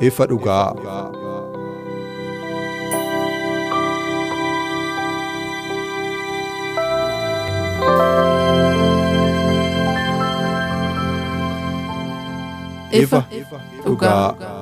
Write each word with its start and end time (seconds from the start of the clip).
Ifa 0.00 0.26
dhugaa. 0.26 0.72
ifa 12.90 13.20
dhugaa. 13.84 14.59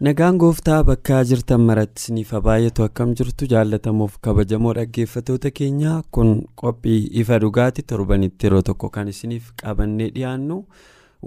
Nagaan 0.00 0.38
gooftaa 0.40 0.82
bakka 0.88 1.18
jirtan 1.30 1.60
maratti 1.68 2.00
isiniif 2.02 2.30
baay'atu 2.46 2.84
akkam 2.86 3.10
jirtu 3.20 3.48
jaallatamuuf 3.52 4.14
kabajamoo 4.26 4.72
dhaggeeffatoota 4.78 5.50
keenya 5.58 5.96
kun 6.16 6.30
qophii 6.62 7.00
ifa 7.22 7.38
dhugaati 7.44 7.82
torbanitti 7.92 8.46
yeroo 8.48 8.62
tokko 8.70 8.88
kan 8.94 9.08
isiniif 9.12 9.50
qabannee 9.62 10.08
dhiyaannu 10.14 10.56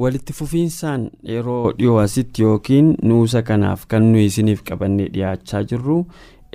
walitti 0.03 0.33
fufiinsaan 0.39 1.05
yeroo 1.35 1.73
dhiyoo 1.77 1.99
asitti 2.05 2.41
yookiin 2.47 2.91
nuusa 3.11 3.41
kanaaf 3.51 3.85
kan 3.93 4.09
nuyi 4.11 4.25
isiniif 4.31 4.63
qabannee 4.71 5.07
dhiyaachaa 5.17 5.63
jirru 5.73 5.99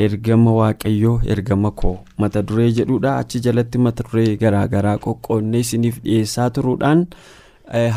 ergama 0.08 0.52
waaqayyoo 0.60 1.16
ergama 1.36 1.70
koo 1.82 1.96
mata 2.24 2.42
duree 2.48 2.70
jedhudha 2.80 3.16
achi 3.22 3.40
jalatti 3.48 3.78
mata 3.86 4.02
duree 4.10 4.36
garaagaraa 4.42 4.98
qoqqoonnee 5.06 5.60
isiniif 5.66 6.02
dhiyeessaa 6.04 6.50
turuudhaan. 6.50 7.06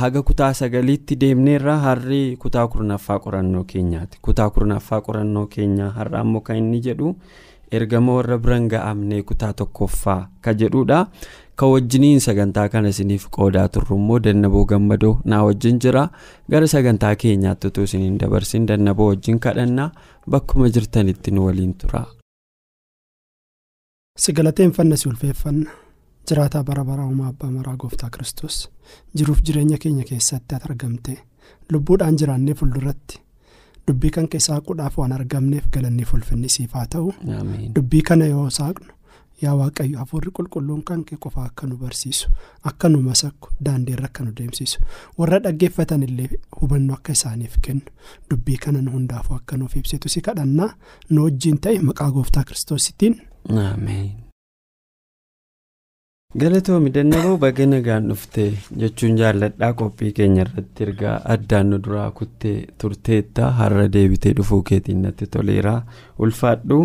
Haga 0.01 0.21
kutaa 0.21 0.53
sagaliitti 0.53 1.15
deemneerra 1.21 1.77
harri 1.85 2.37
kutaa 2.39 2.67
kurnaffaa 2.67 3.19
qorannoo 3.25 3.63
keenyaati 3.63 4.17
kutaa 4.21 4.49
kurnaffaa 4.49 5.01
qorannoo 5.07 5.45
keenyaa 5.53 5.89
har'a 5.97 6.19
ammoo 6.23 6.41
kan 6.47 6.57
inni 6.61 6.79
jedhu 6.87 7.15
ergama 7.79 8.13
warra 8.17 8.37
biran 8.37 8.67
ga'amnee 8.73 9.21
kutaa 9.29 9.53
tokkoffaa 9.59 10.19
ka 10.41 10.53
jedhudha 10.61 10.97
ka 11.55 11.67
wajjiniin 11.73 12.19
sagantaa 12.25 12.67
kana 12.73 12.89
isiniif 12.95 13.27
qoodaa 13.37 13.67
turru 13.75 13.95
immoo 14.01 14.19
dannaboo 14.25 14.65
gammadoo 14.71 15.13
naa 15.33 15.43
wajjin 15.49 15.79
jira 15.85 16.03
gara 16.51 16.67
sagantaa 16.73 17.15
keenyaatti 17.23 17.67
utuu 17.71 17.83
isiniin 17.89 18.17
dabarsin 18.23 18.65
dannaboo 18.71 19.07
wajjin 19.13 19.39
kadhannaa 19.45 19.91
bakkuma 20.35 20.69
jirtanitti 20.69 21.31
nu 21.31 21.45
waliin 21.45 21.73
tura. 21.83 22.03
si 24.21 24.33
galateeffanna 24.33 24.95
si 24.97 25.09
ulfeeffanna. 25.09 25.69
Jiraataa 26.29 26.63
bara 26.69 26.83
baraa 26.89 27.07
uumaa 27.07 27.27
abbaa 27.33 27.51
maraa 27.57 27.75
gooftaa 27.83 28.09
kiristoos 28.13 28.57
jiruuf 29.17 29.41
jireenya 29.49 29.77
keenya 29.83 30.03
keessatti 30.13 30.55
ati 30.55 30.65
argamte 30.69 31.17
lubbuudhaan 31.73 32.17
jiraannee 32.21 32.53
fuulduratti 32.61 33.19
dubbii 33.87 34.09
kan 34.15 34.27
keessaa 34.33 34.61
quudhaaf 34.67 34.97
waan 35.01 35.11
argamneef 35.19 35.69
galannii 35.75 36.05
ulfinni 36.13 36.49
siif 36.55 36.73
haa 36.79 36.85
ta'u 36.95 37.13
dubbii 37.75 38.01
kana 38.09 38.25
yoo 38.33 38.49
saaqnu 38.59 38.93
yaa 39.43 39.55
waaqayyo 39.59 39.97
hafuurri 39.99 40.31
qulqulluun 40.37 40.83
kan 40.89 41.03
kee 41.09 41.17
qofaa 41.25 41.45
akka 41.49 41.67
nu 41.67 41.77
barsiisu 41.83 42.29
akka 42.71 42.89
nu 42.89 43.01
masakku 43.07 43.49
daandiirra 43.67 44.05
akka 44.11 44.23
nu 44.25 44.31
deemsisu 44.39 44.79
warra 45.19 45.39
dhaggeeffatan 45.45 46.03
illee 46.07 46.29
hubannoo 46.61 46.95
akka 46.99 47.11
isaaniif 47.19 47.57
kennu 47.67 47.81
dubbii 48.31 48.57
kana 48.65 48.81
nu 48.81 48.91
hundaafuu 48.97 49.35
akka 49.41 49.57
nuuf 49.61 49.75
ibsitu 49.83 50.09
si 50.15 50.21
kadhannaa 50.27 50.71
nu 51.09 51.23
wajjiin 51.29 51.57
ta'e 51.67 51.79
maqaa 51.91 52.11
gooftaa 52.17 52.43
kiristoosittiin. 52.43 53.15
Galatoomi 56.39 56.89
dannaboo 56.95 57.37
baga 57.37 57.65
nagaan 57.67 58.05
dhufte 58.09 58.43
jechuun 58.81 59.17
jaalladhaa 59.21 59.71
qophii 59.81 60.11
keenya 60.19 60.45
irratti 60.45 60.83
ergaa 60.85 61.15
addaan 61.33 61.69
nu 61.71 61.79
duraa 61.87 62.05
kuttee 62.19 62.53
turteetta 62.83 63.49
har'a 63.57 63.87
deebitee 63.95 64.33
dhufuu 64.37 64.61
keetiin 64.69 65.01
natti 65.07 65.27
toleera 65.33 65.73
ulfaadhu 66.27 66.77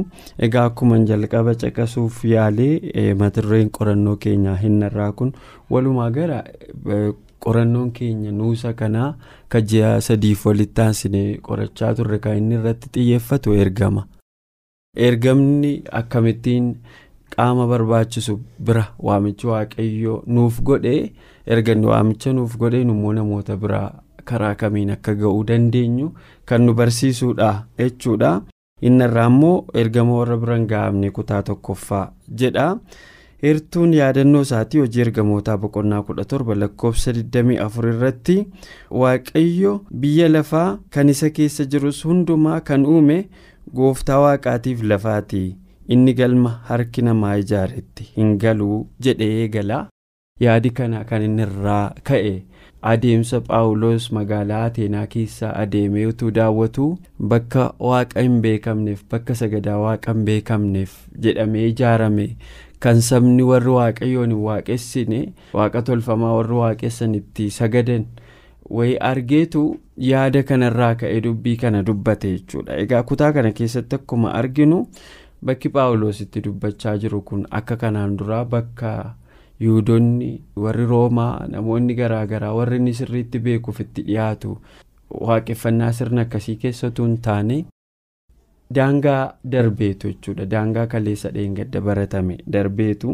egaa 0.48 0.64
akkuma 0.70 0.98
jalqaba 1.12 1.54
caqasuuf 1.62 2.18
yaalee 2.32 3.06
mata 3.22 3.42
dureen 3.46 3.70
qorannoo 3.78 4.16
keenyaa 4.26 4.56
hinnarraa 4.64 5.12
kun 5.20 5.32
walumaa 5.70 6.10
gara 6.18 6.42
qorannoon 7.46 7.92
keenya 8.00 8.32
nuusa 8.42 8.72
kanaa 8.82 9.08
ka 9.48 9.60
ji'a 9.70 9.94
sadiif 10.10 10.46
walitti 10.50 10.80
aansinee 10.88 11.26
qorachaa 11.48 11.94
turre 11.94 12.18
kan 12.28 12.36
inni 12.42 12.54
irratti 12.60 12.88
xiyyeeffatu 12.98 13.54
ergama 13.64 14.06
ergamni 15.08 15.74
akkamittiin. 16.02 16.70
Qaama 17.34 17.66
barbaachisu 17.72 18.34
bira 18.66 18.84
waamichi 19.08 19.46
waaqayyoo 19.52 20.18
nuuf 20.34 20.60
godhee 20.68 21.00
erga 21.54 21.74
waamicha 21.92 22.32
nuuf 22.38 22.56
godhee 22.60 22.80
immoo 22.88 23.12
namoota 23.18 23.56
biraa 23.64 23.88
karaa 24.28 24.54
kamiin 24.60 24.90
akka 24.94 25.14
ga'uu 25.22 25.42
dandeenyu 25.48 26.12
kan 26.48 26.62
nu 26.66 26.74
barsiisudha 26.78 27.50
jechuudha 27.78 28.30
innarraa 28.88 29.26
immoo 29.32 29.56
ergama 29.82 30.16
warra 30.20 30.36
biran 30.44 30.66
ga'amne 30.72 31.10
kutaa 31.18 31.42
tokkoffaa 31.50 32.06
jedha 32.40 32.64
heertuun 33.42 33.92
yaadannoo 33.98 34.40
isaatii 34.46 34.78
hojii 34.82 35.00
ergamootaa 35.04 35.56
boqonnaa 35.64 36.00
17 36.08 36.54
lakkoofsa 36.62 37.12
24 37.18 37.92
irratti 37.92 38.36
waaqayyo 39.02 39.74
biyya 40.00 40.28
lafaa 40.32 40.68
kan 40.96 41.08
isa 41.14 41.30
keessa 41.38 41.64
jirus 41.74 42.00
hundumaa 42.08 42.60
kan 42.70 42.86
uume 42.94 43.18
gooftaa 43.76 44.18
waaqaatiif 44.24 44.82
lafaati. 44.82 45.44
Inni 45.94 46.12
galma 46.20 46.50
harki 46.68 47.02
namaa 47.08 47.36
ijaaretti 47.42 48.04
hin 48.16 48.36
galuu 48.44 48.78
jedhee 49.06 49.32
eegala 49.42 49.78
yaadi 50.44 50.70
kana 50.78 51.04
kan 51.10 51.22
inni 51.28 51.42
irraa 51.46 51.84
ka'e 52.10 52.32
adeemsa 52.92 53.40
paawuloos 53.48 54.08
magaalaa 54.18 54.64
ateenaa 54.70 55.06
keessaa 55.14 55.52
adeemee 55.62 56.06
utuu 56.12 56.30
daawwatu 56.38 56.86
bakka 57.32 57.64
waaqa 57.90 58.20
hin 58.26 58.40
beekamneef 58.46 59.02
bakka 59.14 59.34
sagadaa 59.42 59.78
waaqa 59.86 60.12
hin 60.16 60.24
beekamneef 60.30 60.92
jedhamee 61.26 61.66
ijaarame 61.72 62.28
kan 62.86 63.00
sabni 63.08 63.42
warri 63.50 63.70
waaqayyoon 63.78 64.30
hin 64.36 64.42
waaqessine 64.50 65.20
waaqa 65.60 65.82
tolfamaa 65.90 66.32
warri 66.38 66.54
waaqessan 66.62 67.14
itti 67.20 67.50
sagadan 67.58 68.04
wayi 68.78 68.96
argeetu 69.10 69.62
yaada 70.10 70.42
kanarraa 70.48 70.94
ka'e 71.02 71.20
dubbii 71.28 71.56
kana 71.62 71.82
dubbate 71.90 72.32
jechuudha 72.38 72.76
egaa 72.84 73.02
kutaa 73.12 73.32
kana 73.38 73.52
keessatti 73.60 73.96
akkuma 73.96 74.32
arginu. 74.40 74.80
Bakki 75.46 75.68
paawuloos 75.76 76.20
itti 76.24 76.40
dubbachaa 76.48 76.96
jiru 77.04 77.20
kun 77.30 77.46
akka 77.60 77.76
kanaan 77.82 78.16
duraa 78.18 78.44
bakka 78.56 78.92
yuudonni 79.66 80.30
warri 80.64 80.86
roomaa 80.92 81.46
namoonni 81.54 81.94
garaagaraa 82.00 82.54
warri 82.58 82.76
inni 82.82 82.94
sirriitti 83.00 83.38
beekuuf 83.46 83.80
itti 83.84 84.02
dhiyaatu 84.08 84.58
waaqeffannaa 85.28 85.92
sirna 86.00 86.20
akkasii 86.26 86.56
keessattuu 86.64 87.06
hin 87.06 87.18
taane 87.28 87.58
daangaa 88.76 89.34
darbeetu 89.52 90.08
jechuudha. 90.08 90.44
Daangaa 90.50 90.86
kaleessa 90.86 91.30
dheengadda 91.34 91.80
baratame 91.80 92.36
darbeetu 92.52 93.12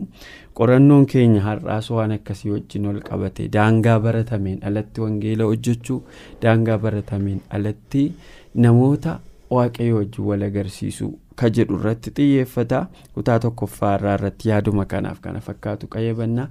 qorannoon 0.60 1.06
keenya 1.06 1.40
har'aas 1.46 1.90
waan 1.96 2.12
akkasii 2.16 2.50
wajjin 2.54 2.86
ol 2.92 3.00
qabate 3.08 3.48
daangaa 3.56 3.98
baratameen 4.06 4.58
alatti 4.70 5.00
wangeela 5.04 5.44
hojjechuu 5.50 5.98
daangaa 6.42 6.78
baratameen 6.86 7.40
alatti 7.58 8.06
namoota 8.54 9.18
waaqayyo 9.50 9.96
wajjin 10.00 10.24
wal 10.30 10.42
agarsiisu 10.48 11.10
ka 11.40 11.50
jedhu 11.56 11.78
irratti 11.80 12.10
xiyyeeffata. 12.16 12.80
Kutaa 13.14 13.38
tokkoffaa 13.44 13.94
irraa 13.98 14.14
irratti 14.18 14.48
yaaduma 14.48 14.84
kanaaf 14.92 15.20
kana 15.20 15.40
fakkaatu 15.48 15.86
qayyabannaa 15.94 16.48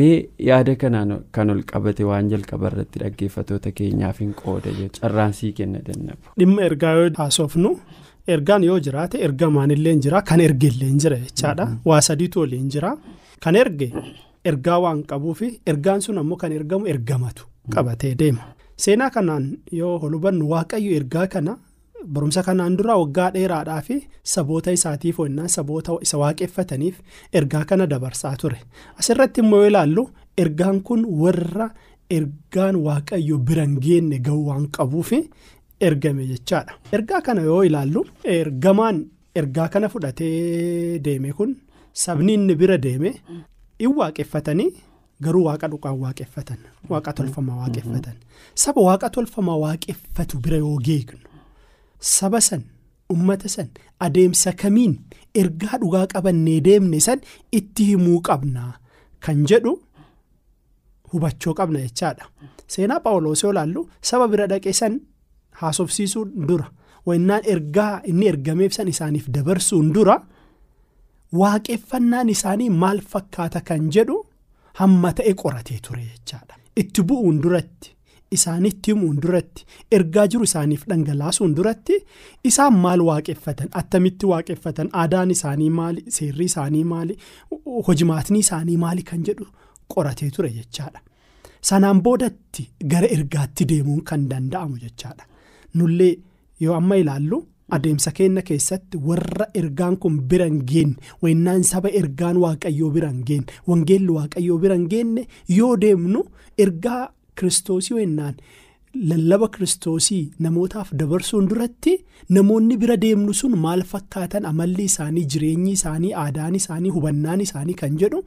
mee 0.00 0.14
yaada 0.50 0.74
kanaan 0.82 1.12
kan 1.32 1.50
ol 1.54 1.62
qabate 1.72 2.04
waan 2.10 2.28
jalqaba 2.32 2.70
irratti 2.72 2.98
dhaggeeffatoota 3.04 3.72
keenyaaf 3.80 4.18
hin 4.24 4.34
qooda 4.42 4.70
carraansii 5.00 5.52
kenna 5.52 5.78
dandabu. 5.88 6.22
dhimma 6.38 6.62
ergaa 6.70 6.92
yoo 6.98 7.10
haasofnu 7.18 7.70
ergaan 8.36 8.62
yoo 8.70 8.78
jiraate 8.86 9.18
ergamaan 9.28 9.70
illee 9.76 9.96
jira 10.06 10.22
kan 10.22 10.40
erge 10.40 10.66
illee 10.72 10.90
jira 11.04 11.16
jechaadha. 11.26 11.68
Waa 11.84 12.00
sadiitu 12.08 12.40
waliin 12.40 12.68
jira 12.74 12.96
kan 13.44 13.56
erge 13.56 13.88
ergaa 14.50 14.78
waan 14.84 15.02
qabuufi 15.10 15.48
ergaan 15.66 16.00
sun 16.00 16.18
ammoo 16.18 16.36
kan 16.36 16.52
ergamu 16.52 16.86
ergamatu 16.94 17.44
qabatee 17.74 18.14
deema. 18.18 18.42
Seenaa 18.82 19.10
kanaan 19.10 19.44
yoo 19.72 19.98
hubannu 20.02 20.48
waaqayyo 20.52 20.92
ergaa 21.00 21.26
kana 21.34 21.56
barumsa 22.14 22.42
kanaan 22.42 22.76
dura 22.78 22.96
waggaa 23.02 23.30
dheeraadhaa 23.34 23.80
fi 23.86 23.96
saboota 24.34 24.72
isaatiif 24.78 25.16
hojjannaan 25.22 25.48
saboota 25.56 25.92
isa 26.06 26.18
waaqeffataniif 26.22 26.96
ergaa 27.40 27.64
kana 27.70 27.86
dabarsaa 27.92 28.36
ture 28.42 28.58
asirratti 29.00 29.40
immoo 29.44 29.64
ilaallu 29.70 30.04
ergaan 30.44 30.80
kun 30.88 31.02
warra 31.22 31.66
ergaan 32.18 32.76
waaqayyo 32.86 33.38
biran 33.48 33.74
geenne 33.86 34.18
ga'uu 34.26 34.44
waan 34.48 34.66
qabuuf 34.76 35.10
ergame 35.88 36.26
jechaadha 36.32 36.72
ergaa 36.98 37.20
kana 37.26 37.42
yoo 37.48 37.62
ilaallu 37.68 38.02
ergamaan 38.38 38.98
ergaa 39.40 39.68
kana 39.74 39.88
fudhatee 39.94 40.98
deeme 41.06 41.32
kun 41.38 41.56
sabni 42.04 42.34
inni 42.38 42.54
bira 42.60 42.78
deeme 42.86 43.10
in 43.84 43.92
waaqeffatanii 43.98 44.70
garuu 45.24 45.44
waaqa 45.48 45.68
dhugaan 45.72 45.98
waaqeffatan 46.04 46.58
waaqa 46.92 47.12
tolfamaa 47.18 47.56
waaqeffatan 47.62 48.16
saba 48.64 48.80
waaqa 48.88 49.08
tolfamaa 49.16 49.58
waaqeffatu 49.64 50.38
bira 50.44 50.56
yoo 50.64 50.78
geegnu. 50.88 51.18
Saba 52.02 52.40
san 52.40 52.62
ummata 53.12 53.48
san 53.54 53.68
adeemsa 54.04 54.52
kamiin 54.60 54.94
ergaa 55.40 55.78
dhugaa 55.80 56.06
qabannee 56.12 56.60
deemne 56.66 57.00
san 57.00 57.20
itti 57.58 57.84
himuu 57.90 58.20
qabna. 58.28 58.62
Kan 59.24 59.44
jedhu 59.50 59.72
hubachuu 61.12 61.54
qabna 61.58 61.78
jechaadha. 61.86 62.24
Seenaa 62.72 63.00
paawuloos 63.04 63.42
yoo 63.44 63.52
ilaallu 63.52 63.82
saba 64.08 64.28
bira 64.28 64.46
dhaqee 64.52 64.72
san 64.80 64.94
haasofsiisuun 65.60 66.30
dura. 66.48 66.66
Wannaan 67.06 67.42
ergaa 67.52 68.00
inni 68.10 68.26
ergameef 68.32 68.72
san 68.76 68.88
isaaniif 68.88 69.26
dabarsuun 69.34 69.92
dura 69.94 70.16
waaqeffannaan 71.40 72.28
isaanii 72.34 72.70
maal 72.82 73.00
fakkaata 73.12 73.60
kan 73.68 73.88
jedhu 73.94 74.16
hamma 74.80 75.12
ta'e 75.18 75.32
qoratee 75.42 75.78
ture 75.86 76.02
jechaadha. 76.10 76.54
Itti 76.76 77.02
bu'uun 77.08 77.40
duratti. 77.42 77.88
Isaanitti 78.36 78.90
himuun 78.92 79.16
duratti 79.22 79.64
ergaa 79.98 80.26
jiru 80.34 80.44
isaaniif 80.48 80.82
dhangalaasuun 80.90 81.54
duratti 81.56 81.98
isaan 82.50 82.74
maal 82.84 83.00
waaqeffatan? 83.08 83.68
Attamitti 83.80 84.26
waaqeffatan? 84.32 84.88
Aadaan 85.02 85.30
isaanii 85.36 85.70
maali? 85.78 86.04
Seerri 86.16 86.44
isaanii 86.50 86.84
maali? 86.84 87.16
Hojimaatni 87.88 88.38
isaanii 88.44 88.76
maali 88.84 89.02
kan 89.02 89.22
jedhu 89.28 89.46
qoratee 89.94 90.30
ture 90.30 90.50
jechaadha. 90.58 91.00
Sanaan 91.70 92.02
boodatti 92.02 92.68
gara 92.94 93.08
ergaatti 93.16 93.64
deemuun 93.70 94.02
kan 94.04 94.28
danda'amu 94.30 94.76
jechaadha. 94.84 95.24
Nullee 95.74 96.14
yoo 96.60 96.74
amma 96.76 96.96
ilaallu 97.02 97.38
adeemsa 97.76 98.10
keenya 98.16 98.42
keessatti 98.48 98.98
warra 99.08 99.46
ergaan 99.60 99.96
kun 100.02 100.16
biran 100.30 100.58
geenne 100.70 100.96
wannaan 101.22 101.62
saba 101.64 101.88
ergaan 102.00 102.36
waaqayyoo 102.44 102.90
biran 102.96 103.22
geenne 103.28 103.46
wangeelli 103.68 104.12
waaqayyoo 104.18 104.58
biran 104.64 104.84
geenne 104.92 105.26
yoo 105.58 105.76
deemnu 105.80 106.24
ergaa. 106.58 107.02
Kiristoosii 107.40 107.94
wennaan 107.98 108.34
lallaba 109.10 109.48
kiristoosii 109.54 110.22
namootaaf 110.46 110.90
dabarsuun 111.02 111.46
duratti 111.50 111.92
namoonni 112.36 112.76
bira 112.82 112.96
deemnu 113.04 113.34
sun 113.34 113.54
maal 113.66 113.82
fakkaatan? 113.92 114.44
Amalli 114.50 114.84
isaanii 114.90 115.24
jireenyi 115.34 115.72
isaanii 115.78 116.12
aadaan 116.24 116.54
isaanii 116.60 116.90
hubannaan 116.96 117.40
isaanii 117.46 117.74
kan 117.84 117.96
jedhu 118.02 118.24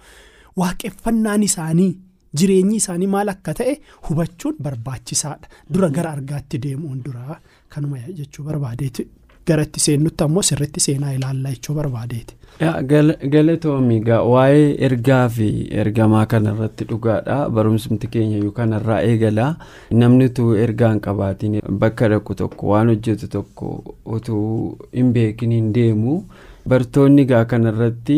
waaqeffannaan 0.62 1.44
isaanii 1.50 1.92
jireenyi 2.40 2.76
isaanii 2.82 3.08
maal 3.16 3.30
akka 3.34 3.54
ta'e 3.60 3.74
hubachuun 4.10 4.56
barbaachisaadha. 4.68 5.48
Dura 5.74 5.90
gara 5.90 6.12
argaatti 6.18 6.60
deemuun 6.64 7.04
dura 7.06 7.40
kanuma 7.70 7.98
jechuu 8.18 8.44
barbaadeeti. 8.50 9.08
Garatti 9.48 9.80
seennutti 9.80 10.24
ammoo 10.24 10.42
sirriitti 10.50 10.80
seenaa 10.88 11.12
ilaallaa 11.20 11.52
jechuu 11.56 11.76
barbaadeeti. 11.80 12.34
Galatoomi 12.60 14.00
waa'ee 14.08 14.76
ergaa 14.88 15.28
fi 15.30 15.68
ergamaa 15.72 16.26
kanarratti 16.26 16.86
dhugaadha. 16.86 17.50
Barumsumti 17.50 18.08
keenya 18.08 18.38
iyyuu 18.38 18.52
kanarraa 18.52 19.02
eegalaa 19.02 19.56
namnitu 19.92 20.56
ergaa 20.56 20.90
hin 20.92 21.00
qabaatiin 21.08 21.62
bakka 21.80 22.08
dhaqu 22.10 22.36
tokko 22.36 22.68
waan 22.68 22.88
hojjetu 22.90 23.28
tokko 23.28 23.96
utuu 24.06 24.78
hin 24.94 25.14
beekin 25.14 25.52
hin 25.52 25.74
deemu 25.74 26.24
bartoonni 26.70 27.26
gaa 27.30 27.44
kanarratti 27.52 28.18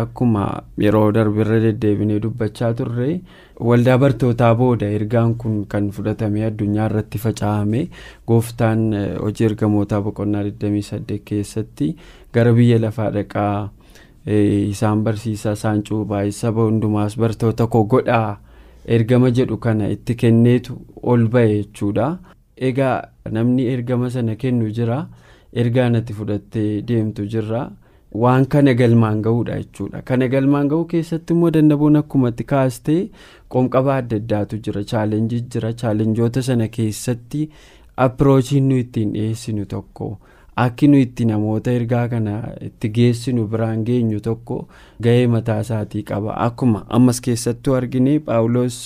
akkuma 0.00 0.44
yeroo 0.84 1.10
darbirra 1.16 1.58
deddeebinee 1.64 2.18
dubbachaa 2.24 2.72
turre 2.80 3.08
waldaa 3.68 3.98
bartootaa 4.04 4.54
booda 4.60 4.88
ergaan 4.98 5.34
kun 5.42 5.60
kan 5.74 5.90
fudhatamee 5.96 6.44
addunyaa 6.48 6.88
irratti 6.90 7.18
faca'ame 7.26 7.82
gooftaan 8.28 8.82
hojii 9.22 9.46
ergamootaa 9.50 10.00
boqonnaa 10.08 10.42
28 10.48 11.20
keessatti 11.30 11.94
gara 12.34 12.52
biyya 12.58 12.78
lafaa 12.86 13.10
dhaqaa. 13.18 13.70
isaan 14.26 15.00
barsiisaa 15.04 15.52
isaan 15.58 15.82
cuubaa 15.86 16.24
saba 16.32 16.62
hundumaas 16.66 17.16
bartoota 17.22 17.66
koo 17.72 17.84
godhaa 17.92 18.40
ergama 18.96 19.30
jedhu 19.38 19.56
kana 19.64 19.88
itti 19.94 20.14
kenneetu 20.22 20.76
ol 21.12 21.26
ba'e 21.34 21.50
jechuudha 21.56 22.06
egaa 22.68 22.94
namni 23.36 23.66
ergama 23.74 24.08
sana 24.14 24.36
kennu 24.42 24.70
jira 24.78 24.96
ergaa 25.62 25.88
natti 25.94 26.12
fudhattee 26.20 26.70
deemtu 26.88 27.26
jirra 27.34 27.60
waan 28.22 28.44
kana 28.46 28.74
galmaan 28.74 29.22
ga'uudha 29.22 29.56
jechuudha. 29.60 30.02
Kana 30.08 30.28
galmaan 30.28 30.68
ga'uu 30.72 30.84
keessatti 30.92 31.34
immoo 31.34 31.50
dandaboon 31.56 31.96
akkumatti 32.00 32.44
kaastee 32.52 33.00
qomqabaa 33.54 33.96
adda 34.02 34.16
addaatu 34.22 34.58
jira. 34.66 34.84
Chaalenjii 34.92 35.40
jira. 35.54 35.72
Chaalenjoota 35.82 36.42
sana 36.42 36.68
keessatti 36.68 37.48
apiroochiin 38.06 38.68
nu 38.68 38.76
ittiin 38.84 39.12
dhiyeessinu 39.16 39.66
tokko. 39.66 40.18
Akki 40.56 40.88
nu 40.88 40.98
itti 40.98 41.24
namoota 41.24 41.70
ergaa 41.72 42.08
kana 42.08 42.34
itti 42.66 42.88
geessinu 42.88 43.46
biraan 43.52 43.84
geenyu 43.84 44.20
tokko 44.20 44.58
ga'ee 45.02 45.26
mataa 45.26 45.60
isaatii 45.60 46.02
qaba. 46.10 46.36
Akkuma 46.46 46.84
ammas 46.88 47.20
keessattuu 47.20 47.74
argine 47.74 48.18
paawuloos 48.20 48.76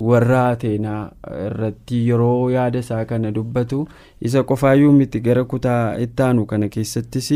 warra 0.00 0.48
ateenaa 0.48 1.10
irratti 1.46 2.00
yeroo 2.08 2.50
yaada 2.50 2.78
isaa 2.78 3.04
kana 3.04 3.30
dubbatu 3.34 3.86
isa 4.20 4.42
qofaayyuu 4.42 4.92
miti 4.92 5.20
gara 5.20 5.44
kutaa 5.44 5.96
ittaanu 6.06 6.46
kana 6.46 6.68
keessattis 6.68 7.30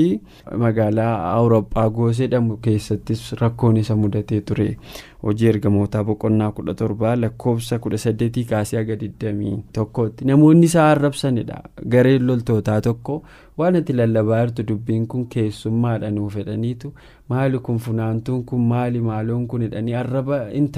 magaalaa 0.56 1.32
awurooppaagoos 1.32 2.18
jedhamu 2.24 2.56
keessattis 2.56 3.32
rakkoon 3.40 3.76
isa 3.76 3.96
mudatee 3.96 4.40
ture. 4.40 4.76
Hojii 5.22 5.48
ergamootaa 5.48 6.04
boqonnaa 6.04 6.52
kudha 6.52 6.74
torbaa 6.74 7.16
lakkoofsa 7.20 7.78
kudha 7.78 7.98
saddeetii 7.98 8.44
kaasee 8.44 8.78
haga 8.78 8.96
digdamii 9.00 9.56
tokkotti 9.72 10.24
namoonni 10.24 10.66
isaa 10.66 10.90
arrabsanidha. 10.90 11.62
Gareen 11.88 12.26
loltootaa 12.26 12.80
tokko 12.80 13.22
waan 13.58 13.76
ati 13.80 13.92
lallabaa 13.92 14.40
jirtu 14.46 14.62
dubbiin 14.70 15.06
kun 15.06 15.26
keessummaadha 15.34 16.10
nuuf 16.10 16.34
fedhaniitu. 16.38 16.92
Maali 17.28 17.58
kun 17.58 17.78
funaantuun 17.78 18.44
kun 18.44 18.60
maali? 18.72 19.00
Maaloon 19.00 19.46
kun 19.48 19.60
jedhanii 19.66 19.94
arraba 20.02 20.40
hin 20.52 20.68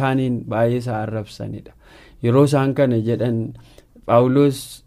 baay'ee 0.48 0.76
isaa 0.82 1.02
arrabsanidha. 1.02 1.72
Yeroo 2.22 2.44
isaan 2.44 2.74
kana 2.74 2.96
jedhan 3.10 3.40
paawuloos 4.06 4.84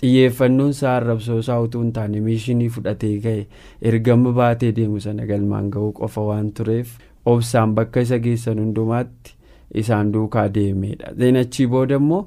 xiyyeeffannoon 0.00 0.70
isaa 0.70 0.96
arrabsoo 0.96 1.38
isaa 1.38 1.60
utuu 1.60 1.82
hin 1.82 1.92
taane 1.92 2.20
miishinii 2.20 2.68
fudhatee 2.68 3.14
ga'e. 3.26 3.46
Ergama 3.82 4.32
baatee 4.32 4.72
deemu 4.76 5.00
sana 5.00 5.26
galmaan 5.26 5.70
ga'uu 5.76 5.92
qofa 6.00 6.20
waan 6.30 6.50
tureef 6.52 6.96
obsaan 7.32 7.74
bakka 7.74 8.00
isa 8.06 8.18
geessan 8.18 8.58
hundumaatti 8.60 9.34
isaan 9.82 10.10
duukaa 10.14 10.48
deemedha 10.54 11.12
zeenachii 11.20 11.66
booda 11.74 11.96
immoo 12.00 12.18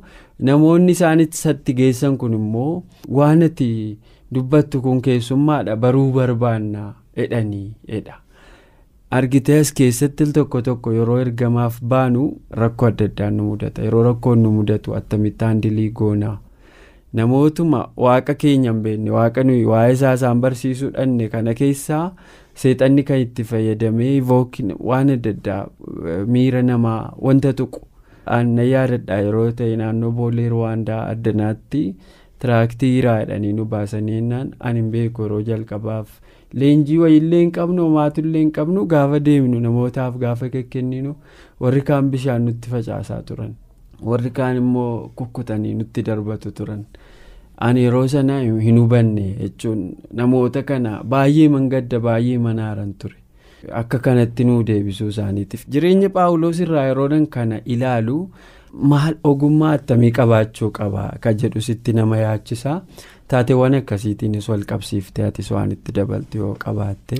namoonni 0.50 0.92
isaanitti 0.98 1.38
isatti 1.38 1.74
geessan 1.82 2.18
kun 2.24 2.34
immoo 2.38 2.72
waan 3.20 3.44
ati 3.48 3.68
dubbattu 4.34 4.81
kun 4.86 5.01
keessummaadha 5.01 5.75
baruu 5.84 6.07
barbaanna 6.15 6.93
jedhanii 7.17 7.67
jedha 7.91 8.15
argitee 9.19 9.60
as 9.65 9.72
keessatti 9.79 10.25
tokko 10.39 10.62
tokko 10.69 10.91
yeroo 10.98 11.19
ergamaaf 11.25 11.77
baanu 11.93 12.25
rakkoo 12.63 12.88
adda 12.89 13.05
addaan 13.12 13.38
nu 13.38 13.43
mudata 13.51 13.81
yeroo 13.88 14.03
rakkoon 14.10 14.39
nu 14.43 14.51
mudatu 14.57 14.96
akkamittaan 15.00 15.62
dilii 15.63 15.89
goonaa. 16.01 16.38
Namootuma 17.13 17.79
waaqa 18.05 18.34
keenya 18.41 18.72
hin 18.74 18.81
beekne 18.86 19.12
waaqa 19.15 19.43
nuyi 19.48 19.63
waa'ee 19.69 19.93
isaa 19.93 20.13
isaan 20.17 20.41
barsiisuu 20.43 20.89
dhanne 20.96 21.29
kana 21.36 21.53
keessaa 21.60 22.03
seexanni 22.63 23.03
kan 23.10 23.19
itti 23.24 23.43
fayyadamee 23.51 24.12
vookin 24.31 24.74
waan 24.89 25.10
adda 25.15 25.29
addaa 25.38 25.62
miira 26.36 26.62
namaa 26.69 27.13
wanta 27.29 27.53
tuqu. 27.62 27.79
Aannan 28.36 28.67
yaadadha 28.69 29.22
yeroo 29.25 29.48
ta'e 29.62 29.75
naannoo 29.81 30.12
boolee 30.19 30.50
ruwaandaa 30.53 31.01
addanaatti 31.13 31.84
tiraaktii 32.44 32.91
hiraa 32.96 33.17
jedhanii 33.20 33.53
nu 33.60 33.65
baasanii 33.74 34.15
jennaan 34.20 34.51
ani 34.60 34.79
hin 34.82 34.91
beeku 34.96 35.22
yeroo 35.27 35.41
jalqabaaf. 35.51 36.08
Leenjii 36.53 36.98
wayiillee 37.03 37.39
hin 37.41 37.51
qabnu 37.60 37.84
homaatullee 37.89 38.41
hin 38.46 38.51
qabnu 38.60 38.86
gaafa 38.96 39.20
deemnu 39.29 39.60
namootaaf 39.67 40.17
gaafa 40.24 40.50
kenninu 40.56 41.15
warri 41.65 41.82
kaan 41.91 42.10
bishaan 42.15 42.46
nutti 42.50 42.70
facaasaa 42.75 43.22
turan. 43.32 43.53
Warri 44.12 44.29
kaan 44.39 44.58
immoo 44.63 45.12
kukkutanii 45.15 45.74
nutti 45.84 46.03
darbatu 46.10 46.51
turan. 46.62 46.86
ani 47.65 47.84
yeroo 47.84 48.08
sana 48.12 48.34
hin 48.63 48.75
hubanne 48.79 49.24
jechuun 49.38 49.79
namoota 50.17 50.62
kana 50.65 50.89
baay'ee 51.13 51.48
mangadda 51.53 52.00
baay'ee 52.08 52.38
manaaran 52.44 52.91
ture. 53.03 53.15
Akka 53.79 54.00
kanatti 54.08 54.44
nuu 54.50 54.58
deebisuu 54.67 55.08
isaaniitiif. 55.13 55.63
Jireenya 55.75 56.10
paawuloos 56.17 56.60
irraa 56.65 56.84
yeroodhan 56.89 57.25
kana 57.36 57.58
ilaalu 57.75 58.17
maal 58.74 59.16
ogummaa 59.24 59.72
attamii 59.78 60.12
qabaachuu 60.20 60.70
qaba 60.80 61.04
ka 61.22 61.34
jedhu 61.34 61.62
sitti 61.62 61.94
nama 61.94 62.18
yaachisa 62.18 62.82
taateewwan 63.34 63.74
akkasiitiinis 63.80 64.50
wal 64.50 64.66
qabsiiftee 64.72 65.26
atis 65.28 65.52
waan 65.52 65.72
itti 65.76 65.92
dabaltu 66.00 66.38
yoo 66.38 66.56
qabaatte 66.66 67.18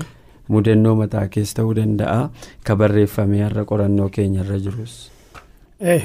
mudannoo 0.48 0.94
mataa 1.00 1.26
keessa 1.28 1.54
ta'uu 1.60 1.74
danda'a 1.78 2.20
ka 2.64 2.76
barreeffamee 2.76 3.42
har'a 3.46 3.64
qorannoo 3.70 4.08
keenyarra 4.08 4.58
jirus. 4.66 4.94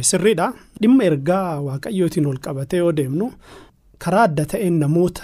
sirriidha 0.01 0.53
dhimma 0.81 1.03
ergaa 1.03 1.61
waaqayyootiin 1.67 2.25
ol 2.31 2.37
qabatee 2.47 2.79
yoo 2.79 2.91
deemnu. 2.97 3.31
karaa 4.03 4.23
adda 4.29 4.45
ta'een 4.51 4.79
namoota 4.79 5.23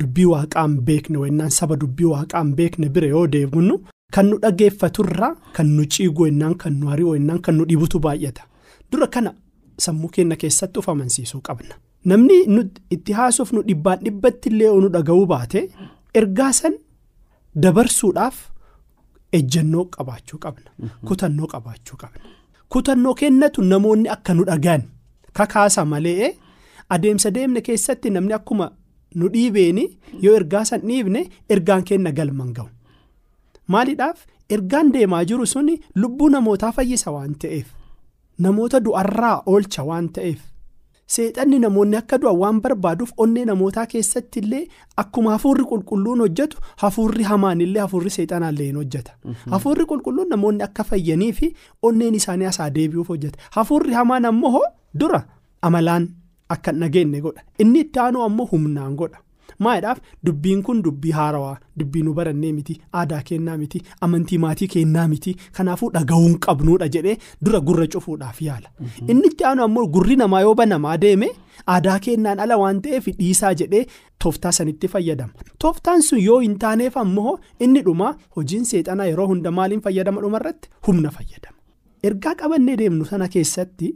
dubbii 0.00 0.24
waaqaan 0.32 0.78
beekne 0.86 1.18
wennaan 1.24 1.50
saba 1.50 1.76
dubbii 1.80 2.04
waaqaan 2.12 2.54
beekne 2.60 2.88
bira 2.94 3.08
yoo 3.08 3.26
deemnu 3.32 3.74
kan 4.14 4.26
nu 4.30 4.38
dhageeffaturraa 4.44 5.34
kan 5.56 5.66
nu 5.76 5.84
ciigu 5.96 6.22
wennaan 6.22 6.54
kan 6.62 6.72
nu 6.80 6.90
ari'u 6.94 7.10
wennaan 7.14 7.40
kan 7.44 7.54
nu 7.58 7.64
dhibutu 7.70 7.98
baay'ata 8.06 8.42
dura 8.92 9.06
kana 9.14 9.32
sammuu 9.84 10.08
keenya 10.14 10.36
keessatti 10.42 10.78
of 10.78 10.88
amansiisuu 10.88 11.40
qabna. 11.48 11.74
Namni 12.04 12.36
itti 12.94 13.12
haasuuf 13.18 13.52
nu 13.52 13.62
dhibbaan 13.68 14.00
dhibbatti 14.04 14.48
illee 14.50 14.70
nu 14.84 14.88
dhaga'uu 14.96 15.26
baate 15.32 15.60
ergaa 16.20 16.52
san 16.60 16.74
dabarsuudhaaf 17.64 18.36
ejjennoo 19.38 19.84
qabaachuu 19.96 20.38
qabna. 20.44 20.70
Kutannoo 21.08 21.46
qabaachuu 21.54 21.96
qabna. 22.02 22.22
Kutannoo 22.68 23.14
kennatu 23.14 23.62
namoonni 23.62 24.08
akka 24.08 24.34
nu 24.34 24.44
dhagaan 24.50 24.82
kakaasa 25.36 25.84
malee 25.84 26.30
adeemsa 26.94 27.30
deemne 27.34 27.60
keessatti 27.66 28.10
namni 28.10 28.32
akkuma 28.38 28.66
nu 29.14 29.28
dhiibeeni 29.34 29.84
yoo 30.24 30.34
ergaa 30.40 30.64
san 30.64 30.80
dhiibne 30.88 31.20
ergaan 31.48 31.84
kenna 31.88 32.12
galman 32.12 32.52
ga'u. 32.56 32.68
Maaliidhaaf 33.72 34.18
ergaan 34.54 34.92
deemaa 34.94 35.24
jiru 35.24 35.46
suni 35.46 35.74
lubbuu 35.94 36.28
namootaa 36.34 36.72
fayyisa 36.72 37.10
waan 37.14 37.34
ta'eef 37.44 37.66
namoota 38.46 38.80
du'arraa 38.86 39.36
oolcha 39.46 39.82
waan 39.90 40.08
ta'eef. 40.18 40.40
seexanni 41.14 41.58
namoonni 41.62 41.96
akka 41.98 42.16
du'an 42.20 42.36
waan 42.42 42.58
barbaaduuf 42.64 43.10
onnee 43.22 43.44
namootaa 43.48 43.82
keessatti 43.94 44.40
illee 44.42 44.60
akkuma 45.02 45.30
hafuurri 45.34 45.64
qulqulluun 45.72 46.20
hojjetu 46.24 46.56
hafuurri 46.82 47.24
hamaan 47.30 47.60
illee 47.64 47.80
hafuurri 47.84 48.10
seexanaallee 48.14 48.66
hin 48.68 48.76
hojjeta. 48.80 49.12
Hafuurri 49.54 49.84
qulqulluun 49.90 50.28
namoonni 50.34 50.62
akka 50.68 50.84
fayyanii 50.92 51.32
fi 51.40 51.50
onneen 51.90 52.14
isaanii 52.20 52.46
asaa 52.52 52.70
deebi'uuf 52.76 53.08
hojjeta. 53.14 53.38
Hafuurri 53.58 53.92
hamaan 53.98 54.24
ammoo 54.30 54.62
dura 55.00 55.20
amalaan 55.70 56.08
akka 56.56 56.70
hin 56.72 56.80
dhageenye 56.84 57.20
godha. 57.26 57.42
Inni 57.58 57.80
itti 57.86 57.98
aanu 58.06 58.22
ammoo 58.28 58.46
humnaan 58.52 58.94
godha 59.02 59.18
maayidhaaf 59.58 59.98
dubbiin 60.26 60.62
kun 60.62 60.82
dubbii 60.86 61.10
haarawaa 61.18 61.56
dubbii 61.78 62.02
nu 62.02 62.12
barannee 62.18 62.52
miti 62.52 62.80
aadaa 63.02 63.22
kennaa 63.30 63.56
miti 63.62 63.82
amantii 64.00 64.38
maatii 64.38 64.68
kennaa 64.74 65.06
miti. 65.08 65.36
Kanaafuu 65.52 65.90
dhaga'uun 65.94 66.38
qabnuudha 66.46 66.88
jedhee 66.96 67.16
dura 67.44 67.60
gurra 67.60 67.86
cufuudhaaf 67.94 68.42
yaala. 68.42 68.68
Inni 69.08 69.26
itti 69.32 69.44
aanu 69.44 69.62
ammoo 69.68 69.86
gurri 69.96 70.16
namaa 70.16 70.40
yoo 70.46 70.54
banamaa 70.54 70.96
deeme 71.06 71.28
aadaa 71.76 71.98
kennaan 72.06 72.40
ala 72.44 72.56
waan 72.62 72.82
ta'eef 72.82 73.06
dhiisaa 73.18 73.54
jedhee 73.62 73.86
tooftaa 74.24 74.52
sanitti 74.58 74.88
fayyadama. 74.88 75.32
Tooftaan 75.58 76.02
sun 76.02 76.20
yoo 76.28 76.38
hin 76.44 76.58
taaneef 76.58 76.96
ammoo 77.06 77.38
inni 77.60 77.82
dhumaa 77.88 78.14
hojiin 78.36 78.64
seexanaa 78.70 79.06
yeroo 79.10 79.26
hunda 79.32 79.50
maaliin 79.58 79.80
fayyadama 79.88 80.20
dhumarratti 80.26 80.68
humna 80.86 81.10
fayyadama. 81.18 81.58
Ergaa 82.08 82.34
qabannee 82.40 82.76
deemnu 82.78 83.04
sana 83.10 83.28
keessatti 83.34 83.92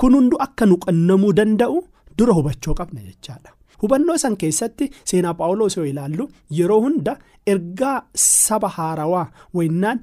kun 0.00 0.14
hundu 0.14 0.36
akka 0.46 0.66
nu 0.66 0.76
qannamuu 0.86 1.32
danda'u 1.38 1.78
dura 2.18 2.32
hubachuu 2.38 2.74
qabna 2.80 3.00
jechaadha. 3.06 3.50
Hubannoo 3.82 4.16
san 4.24 4.36
keessatti 4.42 4.90
seenaa 5.12 5.34
paawuloos 5.40 5.76
yoo 5.76 5.86
ilaallu 5.92 6.28
yeroo 6.58 6.80
hunda 6.86 7.18
ergaa 7.52 7.96
saba 8.24 8.68
haarawaa 8.76 9.26
wennaan 9.60 10.00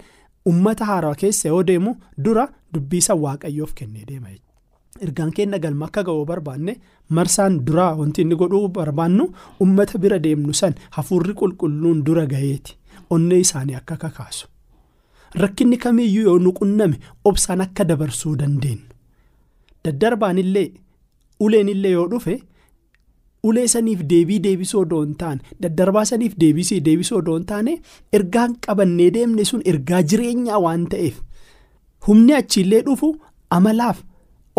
ummata 0.52 0.86
haarawaa 0.92 1.20
keessa 1.24 1.48
yoo 1.54 1.64
deemu 1.70 1.96
dura 2.26 2.48
dubbii 2.74 3.02
san 3.08 3.20
waaqayyoof 3.26 3.74
kennee 3.82 4.06
deema 4.10 4.30
ergaan 5.06 5.32
kenna 5.38 5.60
galma 5.60 5.86
akka 5.90 6.04
ga'uu 6.08 6.26
barbaanne 6.32 6.74
marsaan 7.20 7.56
duraa 7.68 7.94
wanti 8.00 8.22
inni 8.26 8.36
godhuu 8.42 8.68
barbaannu 8.80 9.26
ummata 9.66 9.98
bira 10.04 10.20
deemnu 10.26 10.54
san 10.62 10.74
hafuurri 10.98 11.34
qulqulluun 11.42 12.04
dura 12.08 12.26
ga'eeti. 12.34 12.78
Onnee 13.10 13.40
isaanii 13.46 13.76
akka 13.80 13.98
kakaasu. 14.04 14.48
Rakkinni 15.42 15.78
kamiiyyuu 15.84 16.24
yoo 16.28 16.40
nu 16.40 16.52
qunname 16.60 16.98
obsaan 17.30 17.62
akka 17.66 17.84
dabarsuu 17.90 18.36
dandeenyu. 18.40 18.88
Daddarbaan 19.86 20.38
illee 20.44 20.72
uleen 21.40 21.70
illee 21.70 21.92
yoo 21.92 22.08
dhufe. 22.12 22.40
Ulee 23.50 23.68
saniif 23.74 24.02
deebii 24.12 24.40
deebisoo 24.46 24.82
odoo 24.86 25.02
hin 25.06 25.16
taane 25.24 25.42
daddarbaa 25.66 26.06
saniif 26.12 26.34
deebisii 26.44 26.80
deebisoo 26.88 27.18
odoo 27.24 27.36
hin 27.40 27.46
taane 27.52 27.74
ergaan 28.20 28.56
qabannee 28.68 29.10
deemne 29.18 29.46
sun 29.52 29.62
ergaa 29.74 30.02
jireenyaa 30.14 30.60
waan 30.68 30.88
ta'eef 30.96 31.20
humni 32.08 32.34
achiillee 32.40 32.82
dhufu 32.88 33.12
amalaaf 33.60 34.02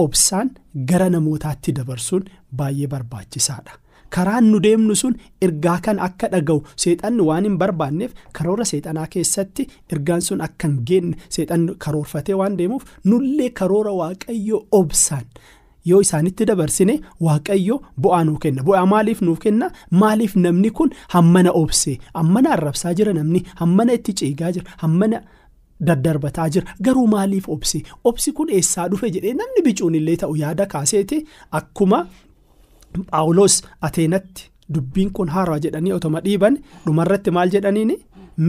obsaan 0.05 0.51
gara 0.93 1.09
namootaatti 1.17 1.73
dabarsuun 1.81 2.25
baay'ee 2.61 2.87
barbaachisaadha. 2.95 3.73
karaan 4.15 4.45
nu 4.51 4.59
deemnu 4.65 4.95
sun 4.99 5.15
ergaa 5.45 5.79
kan 5.85 5.99
akka 6.07 6.29
dhaga'u 6.35 6.59
seexanni 6.83 7.23
waan 7.29 7.45
hin 7.49 7.57
barbaanneef 7.63 8.13
karoora 8.39 8.65
seexanaa 8.71 9.07
keessatti 9.15 9.67
ergaan 9.97 10.23
sun 10.27 10.41
akka 10.47 10.69
hin 10.69 10.77
geenne 10.91 11.17
seexanni 11.37 11.75
karoorfatee 11.87 12.35
waan 12.41 12.57
deemuuf 12.61 12.85
nullee 13.13 13.51
karoora 13.61 13.93
waaqayyoo 14.01 14.61
obsaan. 14.81 15.25
Yoo 15.91 16.01
isaanitti 16.07 16.45
dabarsine 16.51 16.95
waaqayyo 17.27 17.77
bu'aa 18.03 18.25
nuuf 18.25 18.39
kenna. 18.45 18.63
Bu'aa 18.69 18.87
maaliif 18.93 19.23
nuuf 19.23 19.39
kenna? 19.45 19.71
Maaliif 20.03 20.37
namni 20.45 20.71
kun 20.81 20.91
hammana 21.15 21.51
obsee 21.63 21.97
hammana 22.15 22.51
arrabsaa 22.57 22.95
jira 23.01 23.13
namni 23.19 23.43
hammana 23.63 23.93
itti 23.99 24.13
ciigaa 24.21 24.53
jira 24.59 24.71
hammana 24.85 25.21
daddarbataa 25.89 26.49
jira. 26.55 26.67
Garuu 26.83 27.07
maaliif 27.15 27.49
obsee? 27.49 27.83
Obsi 28.05 28.33
kun 28.33 28.49
eessaa 28.59 28.89
dhufe 28.91 29.11
jedhee 29.17 29.35
namni 29.41 29.63
bicuun 29.67 29.95
illee 30.01 30.17
ta'u 30.23 30.37
yaada 30.43 30.67
kaaseeti 30.75 31.19
akkuma 31.61 32.07
paawuloos 33.11 33.63
ateenatti 33.89 34.51
dubbiin 34.75 35.11
kun 35.17 35.29
haarawaa 35.35 35.59
jedhanii 35.65 35.93
otoma 35.97 36.21
dhiiban 36.27 36.59
dhumarratti 36.87 37.31
maal 37.37 37.51
jedhaniini 37.55 37.97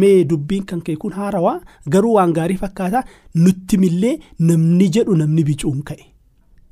mee 0.01 0.23
dubbiin 0.29 0.65
kan 0.69 0.81
kee 0.81 0.95
kun 1.01 1.13
haarawaa? 1.19 1.59
Garuu 1.89 2.13
waan 2.17 2.33
gaarii 2.37 2.57
fakkaataa? 2.63 3.03
Nutti 3.43 3.77
millee 3.83 4.15
namni 4.39 4.89
jedhu 4.97 5.15
namni 5.21 5.43
bicuun 5.49 5.83
ka'e. 5.89 6.05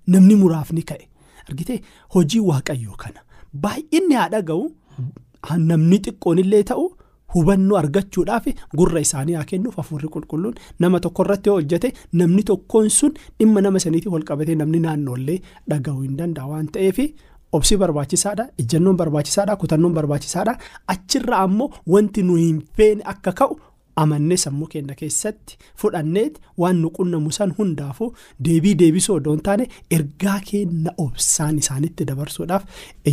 Namni 0.07 0.35
muraafni 0.41 0.83
ka'e. 0.89 1.07
Argitee 1.49 1.79
hojii 2.15 2.39
waaqayyoo 2.49 2.95
kana. 3.03 3.19
Baay'inni 3.63 4.15
haa 4.19 4.29
dhaga'u. 4.35 4.63
Namni 5.69 5.97
xiqqoon 6.05 6.39
illee 6.43 6.63
ta'u 6.71 6.85
hubannoo 7.35 7.77
argachuudhaaf 7.81 8.45
gurra 8.79 8.99
isaanii 9.05 9.35
haa 9.37 9.43
kennuuf 9.51 9.75
hafuurri 9.81 10.07
qulqulluun 10.15 10.55
nama 10.79 10.99
tokko 11.05 11.23
irratti 11.25 11.49
hojjete 11.53 11.91
namni 12.21 12.43
tokkoon 12.49 12.89
sun 12.97 13.13
dhimma 13.39 13.61
nama 13.65 13.79
saniitiin 13.85 14.13
wal 14.15 14.23
qabatee 14.29 14.55
namni 14.61 14.79
naannoollee 14.85 15.39
dhaga'uu 15.69 16.01
hin 16.07 16.17
danda'a. 16.19 16.47
Waan 16.51 16.67
ta'eef 16.77 16.97
obsi 17.57 17.77
barbaachisaadha 17.83 18.45
ejjannoon 18.63 18.97
barbaachisaadha 19.01 19.55
kutannoon 19.61 19.93
barbaachisaadha. 19.99 20.57
Achirra 20.93 21.37
ammoo 21.45 21.69
wanti 21.95 22.23
nu 22.23 22.35
hin 22.41 22.61
feene 22.77 23.03
akka 23.13 23.31
ka'u. 23.41 23.59
Amannee 24.03 24.37
sammuu 24.43 24.67
keenya 24.73 24.95
keessatti 25.01 25.57
fudhanneet 25.83 26.39
waan 26.63 26.77
nu 26.85 26.89
qunnamu 26.97 27.31
san 27.37 27.53
hundaafuu 27.59 28.09
deebii 28.47 28.73
deebisoo 28.81 29.15
odoo 29.19 29.33
hin 29.35 29.41
taane 29.49 29.67
ergaa 29.97 30.39
keenya 30.49 30.93
obsaan 31.05 31.57
isaanitti 31.63 32.05
dabarsuudhaaf 32.11 32.63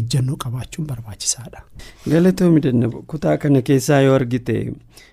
ejjannoo 0.01 0.37
qabaachuun 0.47 0.87
barbaachisaadha. 0.89 1.62
galatoomii 2.15 2.61
danda'a 2.67 3.03
kutaa 3.15 3.37
kana 3.47 3.62
keessaa 3.71 4.01
yoo 4.07 4.15
argite 4.21 4.59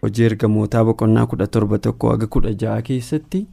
hojii 0.02 0.26
ergamootaa 0.32 0.84
boqonnaa 0.90 1.26
kudha 1.36 1.48
torba 1.58 1.78
tokko 1.88 2.10
haga 2.16 2.28
kudha 2.38 2.52
ja'a 2.66 2.82
keessatti 2.92 3.46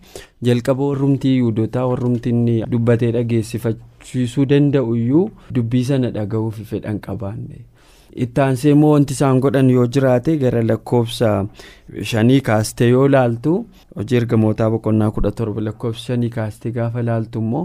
jalqaba 0.51 0.89
warrumtii 0.91 1.37
yuudotaa 1.39 1.87
warrumtii 1.93 2.31
inni 2.37 2.59
dubbatee 2.75 3.13
dhageessifachiisuu 3.17 4.45
danda'u 4.53 4.95
iyyuu 5.05 5.25
dubbii 5.55 5.85
sana 5.93 6.11
dhaga'uuf 6.19 6.61
fedhan 6.71 7.01
qabaanne. 7.09 7.65
Ittaansee 8.25 8.71
immoo 8.75 8.91
wanti 8.93 9.13
isaan 9.17 9.41
godhan 9.45 9.71
yoo 9.71 9.87
jiraate 9.95 10.37
gara 10.43 10.63
lakkoofsa 10.71 11.31
shanii 12.11 12.41
kaastee 12.49 12.89
yoo 12.91 13.09
laaltu 13.15 13.53
hojii 13.97 14.17
ergamootaa 14.21 14.71
boqonnaa 14.75 15.11
kudha 15.17 15.31
torba 15.41 15.61
lakkoofsa 15.67 16.05
shanii 16.13 16.29
kaastee 16.37 16.73
gaafa 16.79 17.03
laaltu 17.09 17.39
immoo 17.45 17.65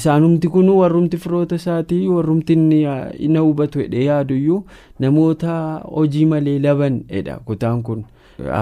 isaanumti 0.00 0.48
kun 0.56 0.68
warrumti 0.80 1.16
firoota 1.24 1.54
isaatii 1.62 2.00
warrumti 2.14 2.52
inni 2.58 3.38
hubatu 3.38 3.78
hidhee 3.84 4.04
yaaduyyuu 4.10 4.60
namoota 5.06 5.58
hojii 5.96 6.24
malee 6.34 6.58
laban 6.68 7.00
jedha 7.14 7.38
kutaan 7.50 7.82
kun 7.90 8.04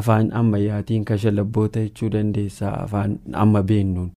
afaan 0.00 0.32
ammayyaatiin 0.42 1.04
kashalabboota 1.04 1.80
jechuu 1.80 2.08
dandeessaa 2.12 2.76
afaan 2.84 3.18
amma 3.32 3.62
beennuun. 3.62 4.10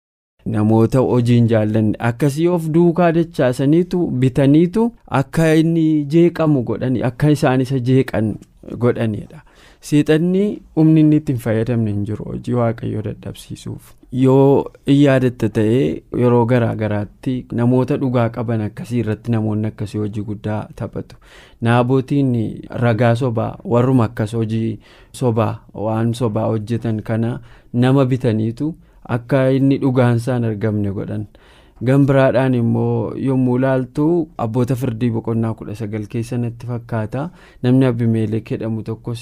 Namoota 0.56 1.00
hojiin 1.00 1.48
jaallanne. 1.54 1.96
Akkasii 2.00 2.48
of 2.48 2.70
duukaa 2.74 3.12
dachaasaniitu 3.18 4.08
bitaniitu 4.24 4.92
akka 5.22 5.54
inni 5.56 6.06
jeeqamu 6.16 6.64
godhani 6.64 7.04
akka 7.10 7.30
isaan 7.36 7.62
isa 7.62 7.80
jeeqan 7.90 8.36
godhanidha 8.84 9.42
seexanni 9.88 10.62
humni 10.76 11.00
inni 11.02 11.16
ittiin 11.22 11.38
fayyadamne 11.44 11.92
hin 11.92 12.06
jiru 12.06 12.26
hojii 12.26 12.54
waaqayyoo 12.60 13.02
dadhabsiisuuf. 13.06 13.92
Yoo 14.12 14.66
in 14.88 14.98
yaadatta 15.02 15.50
ta'ee 15.58 16.02
yeroo 16.22 16.46
garaa 16.52 16.76
garaatti 16.82 17.36
namoota 17.60 17.98
dhugaa 18.02 18.30
qaban 18.38 18.62
akkasii 18.68 19.00
irratti 19.04 19.32
namoonni 19.36 19.68
akkasii 19.68 20.00
hojii 20.04 20.24
guddaa 20.32 20.60
taphatu. 20.82 21.16
Naabotiin 21.62 22.34
ragaa 22.70 23.16
sobaa 23.16 23.58
warruma 23.76 24.04
akkas 24.10 24.34
hojii 24.34 24.80
sobaa 25.22 25.54
waan 25.74 26.14
sobaa 26.14 26.46
hojjetan 26.48 27.02
kana 27.04 27.40
nama 27.74 28.06
bitaniitu. 28.06 28.76
Akka 29.16 29.50
inni 29.60 29.78
dhugaansaan 29.84 30.44
argamne 30.52 30.92
godhan. 30.92 31.28
Gambiraadhaan 31.88 32.54
immoo 32.58 33.14
yommuu 33.24 33.58
laaltu 33.62 34.06
abboota 34.44 34.76
firdii 34.76 35.10
boqonnaa 35.16 35.52
kudha 35.60 35.76
sagal 35.82 36.08
keessa 36.14 36.38
natti 36.42 36.66
fakkaata. 36.70 37.30
Namni 37.64 37.86
abimeelek 37.86 38.50
jedhamu 38.52 38.82
tokkos 38.88 39.22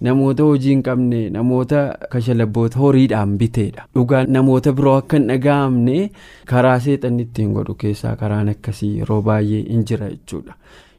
namoota 0.00 0.42
hojii 0.48 0.70
hin 0.74 0.82
qabne 0.88 1.20
namoota 1.36 1.82
kashalabboota 2.10 2.78
horiidhaan 2.82 3.36
biteedha. 3.38 3.86
Dhugaan 3.94 4.32
namoota 4.38 4.72
biroo 4.72 4.96
akka 5.02 5.16
hin 5.20 5.28
dhaga'amne 5.30 6.10
karaa 6.46 6.78
seexanni 6.80 7.22
ittiin 7.28 7.52
godhu 7.58 7.74
keessaa 7.84 8.16
karaan 8.16 8.48
akkasii 8.56 8.96
yeroo 8.98 9.22
baay'ee 9.22 9.62
hin 9.70 9.84
jira 9.90 10.10
jechuudha 10.10 10.54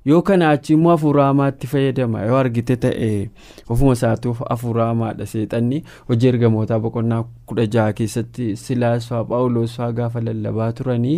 yoo 0.06 0.22
kana 0.22 0.50
achi 0.56 0.74
immoo 0.74 0.92
hafuura 0.92 1.24
hamaatti 1.26 1.68
fayyadama. 1.68 2.22
Yoo 2.30 2.38
argite 2.38 2.76
ta'e 2.84 3.30
ofuma 3.70 3.94
isaatuuf 3.98 4.42
hafuura 4.50 4.86
hamaadha 4.90 5.26
seexanni 5.32 5.80
hojii 6.10 6.28
ergamootaa 6.32 6.80
boqonnaa 6.84 7.24
kudha 7.52 7.66
jaha 7.76 7.94
keessatti 8.00 8.46
silaas 8.64 9.08
fa'aa 9.12 9.24
phaawulos 9.32 9.76
fa'aa 9.80 9.92
gaafa 10.00 10.22
lallabaa 10.28 10.72
turanii 10.80 11.18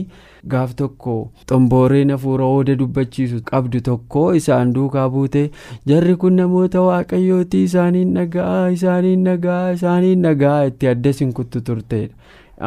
gaaf 0.54 0.76
tokko 0.82 1.16
xombooreen 1.52 2.12
hafuura 2.16 2.46
hooda 2.54 2.76
dubbachiisu 2.84 3.42
qabdu 3.52 3.82
tokko 3.90 4.24
isaan 4.42 4.74
duukaa 4.78 5.10
buute. 5.10 5.44
Jarri 5.94 6.16
kun 6.24 6.34
namoota 6.44 6.82
waaqayyooti 6.88 7.64
isaaniin 7.64 8.14
nagaa 8.22 8.70
isaaniin 8.78 9.24
nagaa 9.32 9.72
isaaniin 9.80 10.22
nagaa 10.30 10.64
itti 10.72 10.88
adda 10.94 11.10
isin 11.18 11.34
kuttu 11.42 11.62
turteedha. 11.62 12.14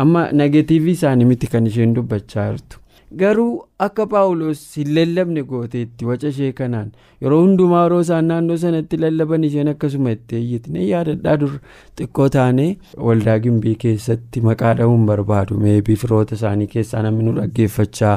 Amma 0.03 0.29
negatiivii 0.33 0.93
isaanii 1.01 1.25
miti 1.33 1.47
kan 1.57 1.67
isheen 1.67 1.95
dubbachaa 1.95 2.51
jirtu. 2.53 2.77
Garuu 3.21 3.63
akka 3.85 4.05
paawulos 4.11 4.61
hin 4.79 4.91
lallabne 4.97 5.43
gooteetti 5.53 6.05
waca 6.09 6.29
ishee 6.35 6.51
kanaan 6.61 6.91
yeroo 7.25 7.39
hundumaa 7.45 7.81
yeroo 7.85 8.01
isaan 8.05 8.25
naannoo 8.33 8.57
sanatti 8.65 8.97
lallaban 9.05 9.45
isheen 9.49 9.69
akkasuma 9.73 10.11
itti 10.17 10.37
eeyyiti 10.41 10.71
ni 10.77 10.85
yaadadhaa 10.91 11.37
dur 11.43 11.57
xiqqoo 12.01 12.29
taane 12.37 12.67
waldaa 13.09 13.39
gimbii 13.47 13.75
keessatti 13.85 14.41
maqaa 14.49 14.75
dha'uun 14.83 15.07
barbaadu. 15.11 15.59
Meebii 15.65 15.97
firoota 16.05 16.35
isaanii 16.41 16.67
keessaa 16.77 17.03
namni 17.09 17.25
nu 17.29 17.33
dhaggeeffachaa 17.41 18.15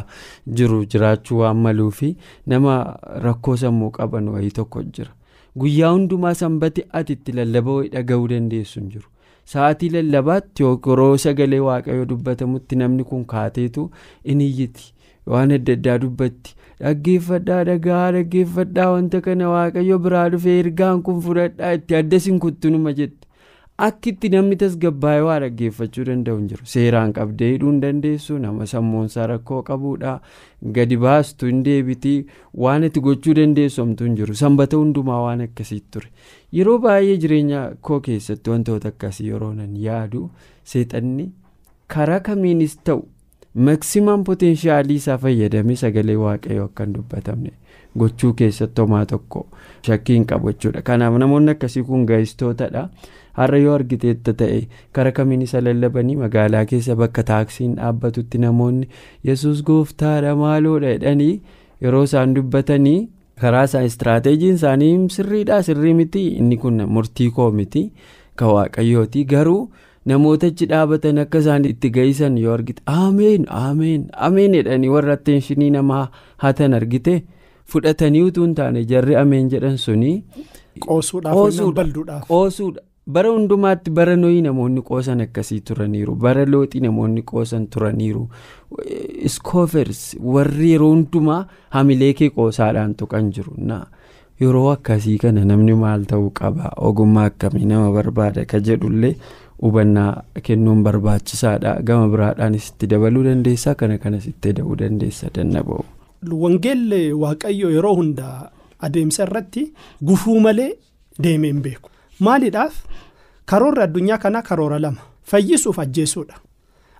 jiru 0.59 0.83
jiraachuu 0.95 1.39
waan 1.41 1.57
maluu 1.67 1.89
fi 2.01 2.12
nama 2.55 2.77
rakkoo 3.27 3.55
sammuu 3.63 3.91
qaban 3.97 4.29
wayii 4.35 4.51
tokko 4.59 4.83
jira. 4.83 5.12
Guyyaa 5.59 5.91
hundumaa 5.95 6.33
sanbati 6.43 6.85
ati 7.01 7.13
itti 7.19 7.31
lallaba 7.41 7.73
wayii 7.79 7.89
dhaga'uu 7.97 8.27
dandeessu 8.35 8.79
hin 8.79 8.89
jiru. 8.93 9.07
Sa'aatii 9.51 9.89
lallabaatti 9.95 10.63
yeroo 10.63 11.17
sagalee 11.25 11.59
waaqayyoo 11.67 12.05
dubbatamutti 12.12 12.75
namni 12.81 13.03
kun 13.13 13.25
kaateetu 13.35 13.89
in 14.23 14.41
iyyiti. 14.47 14.93
Waan 15.31 15.51
adda 15.55 15.73
addaa 15.77 15.97
dubbatti 16.03 16.55
dhaggeeffadhaa 16.83 17.63
dhagaa 17.67 18.05
dhaggeeffadhaa 18.15 18.88
wanta 18.93 19.21
kana 19.27 19.50
waaqayyo 19.53 20.00
biraa 20.05 20.23
dhufee 20.33 20.55
ergaan 20.63 21.01
kun 21.09 21.21
fudhadhaa 21.27 21.73
itti 21.79 21.95
adda 22.00 22.17
isin 22.23 22.39
kuttunuma 22.45 22.91
jette 22.97 23.23
akka 23.77 24.10
itti 24.10 24.30
namni 24.30 24.56
tasgabbaa'ee 24.62 25.39
dhaggeeffachuu 25.44 26.03
danda'u 26.10 26.38
hin 26.38 26.48
jiru. 26.50 26.65
Seeraan 26.74 27.13
qabdee 27.13 27.51
hidhuu 27.53 27.72
hin 27.72 27.80
dandeessu 27.82 28.38
nama 28.39 28.65
sammuunsaa 28.72 29.27
rakkoo 29.32 29.62
qabuudha. 29.70 30.20
Gadi 30.75 30.98
baastu 30.98 31.46
hin 31.51 31.63
deebitii 31.65 32.25
waan 32.65 32.84
itti 32.89 33.00
gochuu 33.08 33.34
dandeessu 33.39 33.82
homtuu 33.82 34.06
hin 34.08 34.15
jiru. 34.20 34.36
Sanbata 34.42 34.77
hundumaa 34.77 35.22
waan 35.24 35.42
akkasii 35.48 35.80
ture. 35.92 36.08
Yeroo 36.60 36.77
baay'ee 36.86 37.18
jireenya 37.24 37.63
koo 37.82 38.00
keessatti 38.10 38.50
wantoota 38.53 38.88
akkasii 38.94 39.27
yeroo 39.32 39.53
nan 39.53 39.74
yaadu. 39.88 40.30
Seexanni 40.63 41.32
karaa 41.96 42.20
kamiinis 42.30 42.77
ta'u 42.84 43.01
maksimaam 43.65 44.24
poteenshaalii 44.30 44.96
isaa 45.01 45.18
fayyadamee 45.25 45.75
sagalee 45.82 46.15
waaqayyoo 46.22 46.65
akka 46.70 46.84
hin 46.86 46.94
dubbatamne 46.94 47.51
gochuu 48.03 48.32
keessatti 48.38 48.82
homaa 48.82 49.06
tokko 49.06 49.44
shakkii 49.88 50.15
hin 50.15 50.25
qabu 50.32 50.51
jechuudha. 50.53 50.82
Kanaaf 50.82 51.18
namoonni 51.25 51.51
akkasii 51.58 51.84
kun 51.89 52.06
ga'istootadha. 52.13 52.88
Har'a 53.40 53.58
yoo 53.63 53.74
argiteetta 53.80 54.34
ta'e 54.42 54.60
karaa 54.98 55.12
kamiin 55.20 55.42
isa 55.48 55.62
lallabanii 55.68 56.16
magaalaa 56.24 56.66
keessa 56.72 56.96
bakka 57.02 57.24
taaksiin 57.30 57.75
dhaabbatutti 57.80 58.38
namoonni 58.46 58.88
yesus 59.30 59.63
gooftaadha 59.70 60.36
maaloodha 60.42 60.92
jedhanii 60.96 61.34
yeroo 61.86 62.04
isaan 62.10 62.36
dubbatanii 62.40 63.00
karaa 63.46 63.63
isaa 63.70 63.82
istiraateejiin 63.92 64.56
isaanii 64.60 64.92
sirriidha 65.16 65.62
sirrii 65.70 65.94
miti. 66.02 66.28
Inni 66.42 66.58
kun 66.58 66.84
murtii 66.98 67.30
koo 67.40 67.50
miti. 67.52 67.82
Ka 68.36 68.48
waaqayyooti 68.54 69.24
garuu 69.32 69.62
namoota 70.12 70.48
achi 70.52 70.66
dhaabatan 70.72 71.18
akka 71.24 71.40
isaan 71.44 71.65
itti 71.72 71.89
ga'isan 71.98 72.38
yoo 72.43 72.54
argite 72.54 72.82
ameen 72.93 73.46
ameen 73.60 74.06
ameen 74.28 74.54
jedhanii 74.60 74.89
warra 74.96 75.13
atteenshinii 75.19 75.69
namaa 75.76 76.06
hatan 76.46 76.74
argite. 76.80 77.15
Fudhatanii 77.74 78.22
utuu 78.30 78.43
hin 78.46 78.56
taane 78.62 78.86
jarri 78.93 79.15
ameen 79.26 79.50
jedhan 79.56 79.78
suni. 79.88 80.13
qoosuudha. 80.88 81.32
Bara 83.08 83.30
hundumaatti 83.32 83.92
bara 83.92 84.16
noyii 84.16 84.42
namoonni 84.42 84.82
qoosan 84.82 85.22
akkasii 85.22 85.62
turaniiru. 85.62 86.16
Bara 86.16 86.46
looxii 86.46 86.82
namoonni 86.82 87.22
qoosan 87.22 87.68
turaniiru. 87.68 88.28
Iskoofers 89.30 90.16
warri 90.20 90.72
yeroo 90.72 90.89
hundumaa 90.96 91.46
hamilee 91.70 92.13
kee 92.13 92.30
qoosaadhaan 92.30 92.96
tuqan 92.96 93.32
jiru? 93.32 93.56
Yeroo 94.42 94.70
akkasii 94.72 95.18
kana 95.18 95.46
namni 95.46 95.76
maal 95.76 96.04
ta'uu 96.10 96.32
qaba? 96.32 96.72
Ogummaa 96.78 97.26
akkamii 97.32 97.66
nama 97.66 97.92
barbaada? 97.92 98.46
Ka 98.46 98.60
jedhullee 98.60 99.16
hubannaa 99.62 100.24
kennuun 100.44 100.84
barbaachisaadha. 100.84 101.76
Gama 101.84 102.10
biraadhaanis 102.10 102.70
itti 102.70 102.88
dabaluu 102.89 103.24
dandeessaa? 103.24 103.76
Kana 103.76 103.98
kanas 103.98 104.28
itti 104.28 104.54
da'uu 104.54 104.76
dandeessa? 104.80 105.30
Dannaba'u. 105.36 105.86
wangeelli 106.32 107.13
waaqayyo 107.22 107.70
yeroo 107.72 107.96
hundaa 107.96 108.50
adeemsa 108.80 109.24
irratti 109.26 109.63
gufuu 110.10 110.39
malee 110.39 110.70
deemee 111.24 111.50
hin 111.52 111.62
beeku. 111.66 111.89
Maaliidhaaf? 112.19 112.73
Karoorri 113.45 113.82
addunyaa 113.84 114.17
kanaa 114.17 114.41
karoora 114.41 114.80
lama. 114.80 115.02
Fayyisuuf 115.23 115.80
ajjeesuudha. 115.80 116.36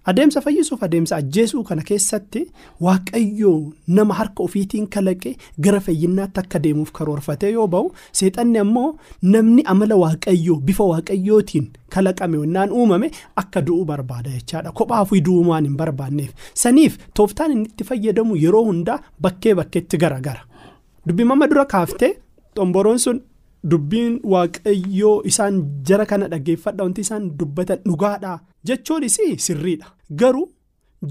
Adeemsa 0.06 0.42
fayyisuuf 0.42 0.84
adeemsa 0.84 1.16
ajjeesuu 1.16 1.64
kana 1.64 1.82
keessatti 1.90 2.42
waaqayyoo 2.82 3.72
nama 3.88 4.14
harka 4.14 4.44
ofiitiin 4.44 4.88
kalaqe 4.88 5.38
gara 5.60 5.80
fayyinaatti 5.80 6.40
akka 6.40 6.60
deemuuf 6.64 6.92
karoorfatee 6.92 7.52
yoo 7.52 7.68
ba'u 7.68 7.92
seexanni 8.12 8.60
ammoo 8.60 8.96
namni 9.22 9.64
amala 9.74 9.96
waaqayyoo 10.04 10.60
bifa 10.60 10.84
waaqayyootiin 10.92 11.70
kalaqame 11.90 12.38
wannaan 12.38 12.72
uumame 12.72 13.12
akka 13.36 13.62
du'uu 13.66 13.86
barbaada 13.86 14.30
jechaadha. 14.30 14.72
Kophaafuu 14.72 15.22
du'uu 15.26 15.48
waan 15.50 15.66
hin 15.66 15.78
barbaanneef. 15.78 16.32
Saniif 16.54 16.98
tooftaan 17.14 17.52
inni 17.52 17.70
itti 17.70 17.84
fayyadamu 17.84 18.36
yeroo 18.36 18.64
hundaa 18.66 19.00
bakkee 19.22 19.56
bakkeetti 19.56 19.98
garagara. 19.98 20.42
Dubbii 21.08 21.24
mama 21.26 21.48
dura 21.48 21.66
kaaftee 21.66 22.18
xomboroon 22.56 23.00
sun. 23.00 23.22
Dubbiin 23.72 24.16
waaqayyoo 24.34 25.16
isaan 25.32 25.60
jara 25.90 26.06
kana 26.12 26.28
dhaggeeffadha 26.34 26.84
wanti 26.88 27.02
isaan 27.08 27.30
dubbatan 27.40 27.80
dhugaadha 27.88 28.34
jechuunis 28.70 29.18
sirriidha 29.46 29.88
garuu 30.22 30.48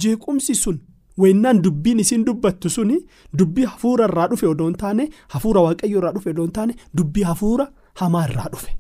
jeequmsi 0.05 0.55
sun 0.63 0.79
wennaan 1.23 1.63
dubbiin 1.65 2.01
isiin 2.05 2.25
dubbattu 2.29 2.71
suni 2.77 2.99
dubbii 3.39 3.65
hafuura 3.73 4.05
irraa 4.11 4.29
dhufe 4.33 4.47
odoo 4.53 4.67
hin 4.71 4.77
taane 4.85 5.09
hafuura 5.35 5.61
waaqayyoo 5.67 5.99
irraa 6.03 6.13
dhufe 6.19 6.31
odoo 6.35 6.45
hin 6.49 6.53
taane 6.59 6.75
dubbii 7.01 7.23
hafuura 7.31 7.67
hamaa 8.01 8.25
irraa 8.29 8.49
dhufe. 8.53 8.71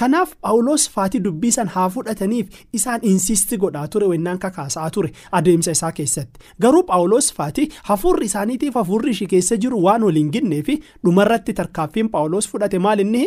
Kanaaf 0.00 0.30
paawuloos 0.40 0.84
faatii 0.90 1.20
dubbii 1.24 1.50
san 1.56 1.68
haa 1.74 1.88
fudhataniif 1.94 2.48
isaan 2.78 3.00
insisti 3.10 3.56
godhaa 3.64 3.88
ture 3.88 4.06
wennaan 4.12 4.38
kakaasaa 4.44 4.90
ture 4.90 5.12
adeemsa 5.40 5.70
isaa 5.76 5.92
keessatti. 5.92 6.40
Garuu 6.60 6.82
paawuloos 6.90 7.32
faatii 7.34 7.68
hafuurri 7.90 8.26
isaaniitiif 8.26 8.74
hafuurri 8.74 9.10
ishii 9.10 9.26
keessa 9.34 9.56
jiru 9.56 9.82
waan 9.84 10.02
waliin 10.08 10.30
ginnee 10.36 10.62
fi 10.62 10.78
dhumarratti 11.04 11.52
tarkaaffiin 11.60 12.08
paawuloos 12.08 12.48
fudhate 12.48 12.78
maal 12.78 13.00
inni. 13.06 13.26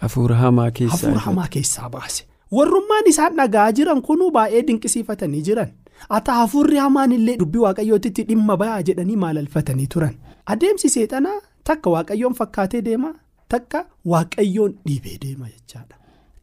hafuura 0.00 0.36
hamaa 0.36 1.46
keessaa 1.50 1.88
baase. 1.90 2.24
Warrummaan 2.56 3.06
isaan 3.06 3.36
dhagaa 3.36 3.72
jiran 3.78 4.02
kunuu 4.02 4.30
baay'ee 4.36 4.62
dinqisiifatanii 4.66 5.42
jiran. 5.48 5.68
Ata 6.16 6.32
hafuurri 6.34 6.76
hamaan 6.82 7.12
illee 7.12 7.36
dubbii 7.38 7.60
waaqayyootitti 7.64 8.22
dhimma 8.28 8.56
bayaa 8.56 8.82
jedhanii 8.88 9.16
maalalfatanii 9.24 9.86
turan. 9.94 10.14
Adeemsi 10.46 10.88
seexanaa 10.88 11.38
takka 11.64 11.90
waaqayyoon 11.94 12.34
fakkaatee 12.40 12.82
deema 12.88 13.14
takka 13.54 13.84
waaqayyoon 14.14 14.74
dhiibee 14.86 15.16
deema 15.24 15.46
jechaadha. 15.48 15.96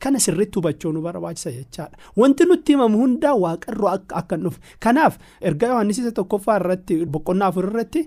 Kana 0.04 0.20
sirriitti 0.26 0.60
hubachuu 0.60 0.92
nu 0.94 1.02
barbaachisa 1.02 1.52
jechaadha. 1.52 1.98
Wanti 2.18 2.46
nutti 2.46 2.72
himamu 2.74 2.98
hundaa 3.02 3.36
waaqarroo 3.44 3.90
akka 4.22 4.38
dhufe 4.44 4.60
kanaaf 4.86 5.18
erga 5.42 5.68
yohaannis 5.74 6.00
isa 6.04 6.12
tokkoffaa 6.22 6.58
irratti 6.62 6.98
boqonnaa 7.06 7.48
afur 7.54 7.66
irratti 7.72 8.02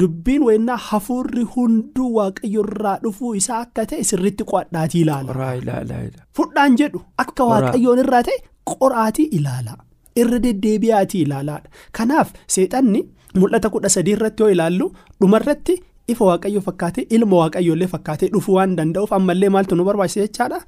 dubbiin 0.00 0.42
wennaa 0.48 0.76
hafuurri 0.88 1.42
hunduu 1.54 2.10
waaqayyo 2.18 2.62
irraa 2.68 2.96
dhufuu 3.02 3.34
isaa 3.40 3.58
akka 3.66 3.86
ta'e 3.90 4.04
sirriitti 4.10 4.44
qo'adhaatii 4.52 5.02
ilaala. 5.04 5.32
Fudhaan 6.36 6.76
jedhu 6.82 7.02
akka 7.24 7.44
waaqayyoon 7.52 7.98
irraa 8.04 8.22
ta'e 8.28 8.38
qoraatii 8.74 9.28
ilaala. 9.38 9.76
Irra 10.22 10.38
deddeebi'aatii 10.44 11.22
ilaalaadha. 11.26 11.68
Kanaaf 11.98 12.32
seexanni 12.54 13.00
mul'ata 13.42 13.70
kudha 13.74 13.88
sadii 13.96 14.12
irratti 14.18 14.42
yoo 14.42 14.50
ilaallu 14.56 14.86
dhumarratti. 15.20 15.74
Ifa 16.12 16.24
waaqayyo 16.30 16.60
fakkaatee 16.68 17.04
ilma 17.16 17.36
waaqayyoollee 17.42 17.86
fakkaatee 17.94 18.28
dhufuu 18.34 18.54
waan 18.58 18.76
danda'uuf 18.78 19.12
ammallee 19.18 19.48
maaltu 19.56 19.76
nu 19.76 19.84
barbaachisa 19.88 20.20
jechaadha 20.26 20.58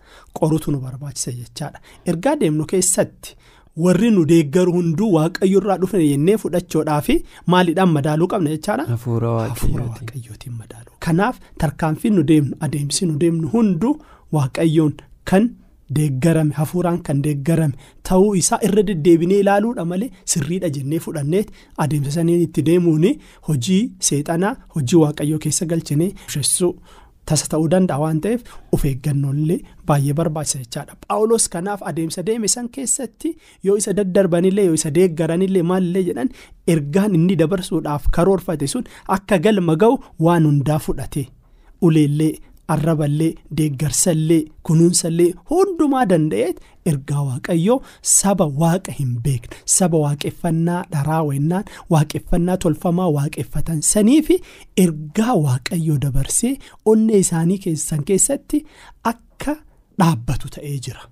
qorutu 0.40 0.70
nu 0.74 0.78
barbaachisa 0.84 1.32
jechaadha 1.40 1.78
ergaa 2.12 2.36
deemnu 2.42 2.64
keessatti 2.72 3.36
warri 3.84 4.10
nu 4.16 4.24
deeggaru 4.32 4.72
hunduu 4.76 5.10
waaqayyo 5.16 5.58
irraa 5.62 5.76
dhufne 5.82 6.04
jennee 6.12 6.36
fudhachuudhaaf 6.42 7.08
maaliidhaan 7.54 7.90
madaaluu 7.96 8.28
qabna 8.34 8.50
jechaadha. 8.56 8.84
hafuura 8.92 9.30
waaqayyootiin 9.38 10.54
madaaluu 10.62 10.94
kanaaf 11.08 11.36
tarkaanfiin 11.64 12.14
nu 12.20 12.22
deemnu 12.30 12.56
adeemsi 12.68 13.06
nu 13.10 13.18
deemnu 13.24 13.48
hunduu 13.56 13.94
waaqayyoon 14.38 14.92
kan. 15.30 15.50
Deeggarame 15.90 16.52
hafuuraan 16.58 17.02
kan 17.02 17.22
deeggarame. 17.22 17.74
Ta'uu 18.08 18.34
isaa 18.40 18.58
irra 18.68 18.82
deddeebinee 18.86 19.38
ilaaluudha 19.44 19.84
malee 19.84 20.10
sirriidha 20.24 20.68
jennee 20.76 20.98
fudhanneet 21.06 21.50
adeemsa 21.78 22.10
saniin 22.18 22.40
itti 22.48 22.62
deemuun 22.66 23.06
hojii 23.48 23.82
seexanaa 24.00 24.56
hojii 24.76 24.96
waaqayyoo 25.04 25.38
keessa 25.38 25.66
galchinee 25.66 26.12
bushessuu 26.26 26.72
tasa 27.30 27.46
ta'uu 27.52 27.68
danda'a 27.72 27.98
waan 28.00 28.20
ta'eef 28.24 28.42
of 28.72 28.84
eeggannollee 28.84 29.58
baay'ee 29.86 30.12
barbaachisa 30.18 30.58
jechaadha. 30.64 30.96
Paawulos 31.08 31.48
kanaaf 31.48 31.82
adeemsa 31.90 32.22
deeme 32.26 32.48
san 32.48 32.68
keessatti 32.68 33.36
yoo 33.64 33.76
isa 33.76 33.92
daddarbanillee 33.98 34.64
yoo 34.66 34.74
isa 34.80 34.90
deeggaranillee 34.98 35.62
maalillee 35.70 36.02
jedhan 36.08 36.28
ergaan 36.74 37.14
inni 37.14 37.36
dabarsuudhaaf 37.42 38.08
karoorfate 38.16 38.66
sun 38.66 38.84
akka 39.16 39.38
galma 39.38 39.76
ga'u 39.76 39.96
waan 40.26 40.44
hundaa 40.50 40.78
fudhate. 40.78 41.26
Uleellee 41.80 42.32
arraballee 42.74 43.30
deeggarsallee 43.60 44.42
kunuunsallee 44.68 45.30
hundumaa 45.50 46.04
danda'eet 46.12 46.60
ergaa 46.92 47.22
waaqayyoo 47.28 47.78
saba 48.14 48.46
waaqa 48.62 48.92
hin 48.98 49.12
beekne 49.24 49.56
saba 49.76 49.98
waaqeffannaa 50.04 50.82
dharaa 50.92 51.22
wennaan 51.30 51.64
waaqeffannaa 51.94 52.56
tolfamaa 52.66 53.08
waaqeffatan 53.18 53.80
sanii 53.92 54.20
fi 54.28 54.36
ergaa 54.86 55.34
waaqayyoo 55.46 55.98
dabarsee 56.06 56.54
onnee 56.94 57.18
isaanii 57.26 57.58
keessan 57.66 58.04
keessatti 58.12 58.64
akka 59.12 59.56
dhaabbatu 60.00 60.48
ta'ee 60.56 60.78
jira. 60.88 61.02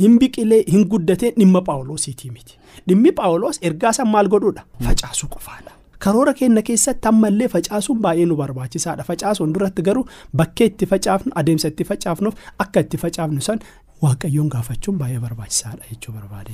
hin 0.00 0.18
biqilee 0.20 0.64
hin 0.72 0.82
guddatee 0.92 1.30
dhimma 1.38 1.60
paawuloosiitii 1.68 2.30
miti 2.32 2.58
dhimmi 2.88 3.12
paawuloos 3.20 3.58
ergaa 3.68 3.92
san 3.98 4.08
maal 4.14 4.28
godhuudha 4.34 4.62
facaasuu 4.86 5.28
qofaadha. 5.34 5.70
Karoora 6.04 6.34
keenya 6.40 6.62
keessatti 6.68 7.08
ammallee 7.12 7.48
facaasuun 7.54 7.98
baay'ee 8.04 8.26
nu 8.26 8.36
barbaachisaadha. 8.42 9.04
Facaasuun 9.10 9.54
duratti 9.54 9.82
garuu 9.82 10.04
bakkee 10.36 10.66
itti 10.72 10.86
facaafnu 10.92 11.32
adeemsa 11.42 11.68
itti 11.74 11.84
facaafnuuf 11.90 12.34
akka 12.64 12.80
itti 12.86 12.96
facaafnu 13.04 13.40
san 13.48 13.60
waaqayyoon 14.02 14.48
gaafachuun 14.52 14.98
baay'ee 15.00 15.18
barbaachisaadha 15.24 15.84
jechuu 15.90 16.12
barbaade. 16.16 16.52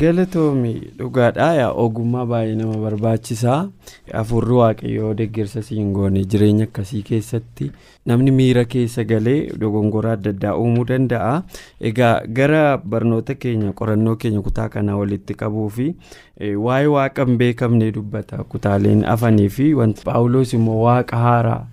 galatoomi 0.00 0.72
dhugaadhaa 0.98 1.50
yaa 1.60 1.70
ogummaa 1.84 2.24
baay'ee 2.32 2.54
nama 2.60 2.76
barbaachisaa 2.84 3.58
afurri 4.22 4.54
waaqayyoo 4.60 5.12
deeggarsa 5.20 5.62
siin 5.68 5.92
goone 5.98 6.24
jireenya 6.24 6.64
akkasii 6.70 7.02
keessatti 7.10 7.70
namni 8.12 8.30
miira 8.40 8.64
keessa 8.74 9.04
galee 9.12 9.38
dogongoraa 9.60 10.12
adda 10.18 10.30
addaa 10.36 10.54
uumuu 10.64 10.84
danda'a 10.92 11.32
egaa 11.92 12.12
gara 12.40 12.64
barnoota 12.78 13.34
keenya 13.46 13.72
qorannoo 13.80 14.16
keenya 14.26 14.40
kutaa 14.50 14.68
kanaa 14.76 14.96
walitti 15.04 15.34
qabuu 15.42 15.68
fi 15.78 15.88
waa'ee 16.66 16.86
waaqa 16.98 17.24
hin 17.30 17.36
beekamne 17.42 17.92
dubbata 17.98 18.44
kutaaleen 18.54 19.04
afanii 19.16 19.48
fi 19.58 19.74
wanti 19.80 20.04
paawuloos 20.10 20.52
immoo 20.60 20.82
waaqa 20.84 21.16
haaraa. 21.26 21.64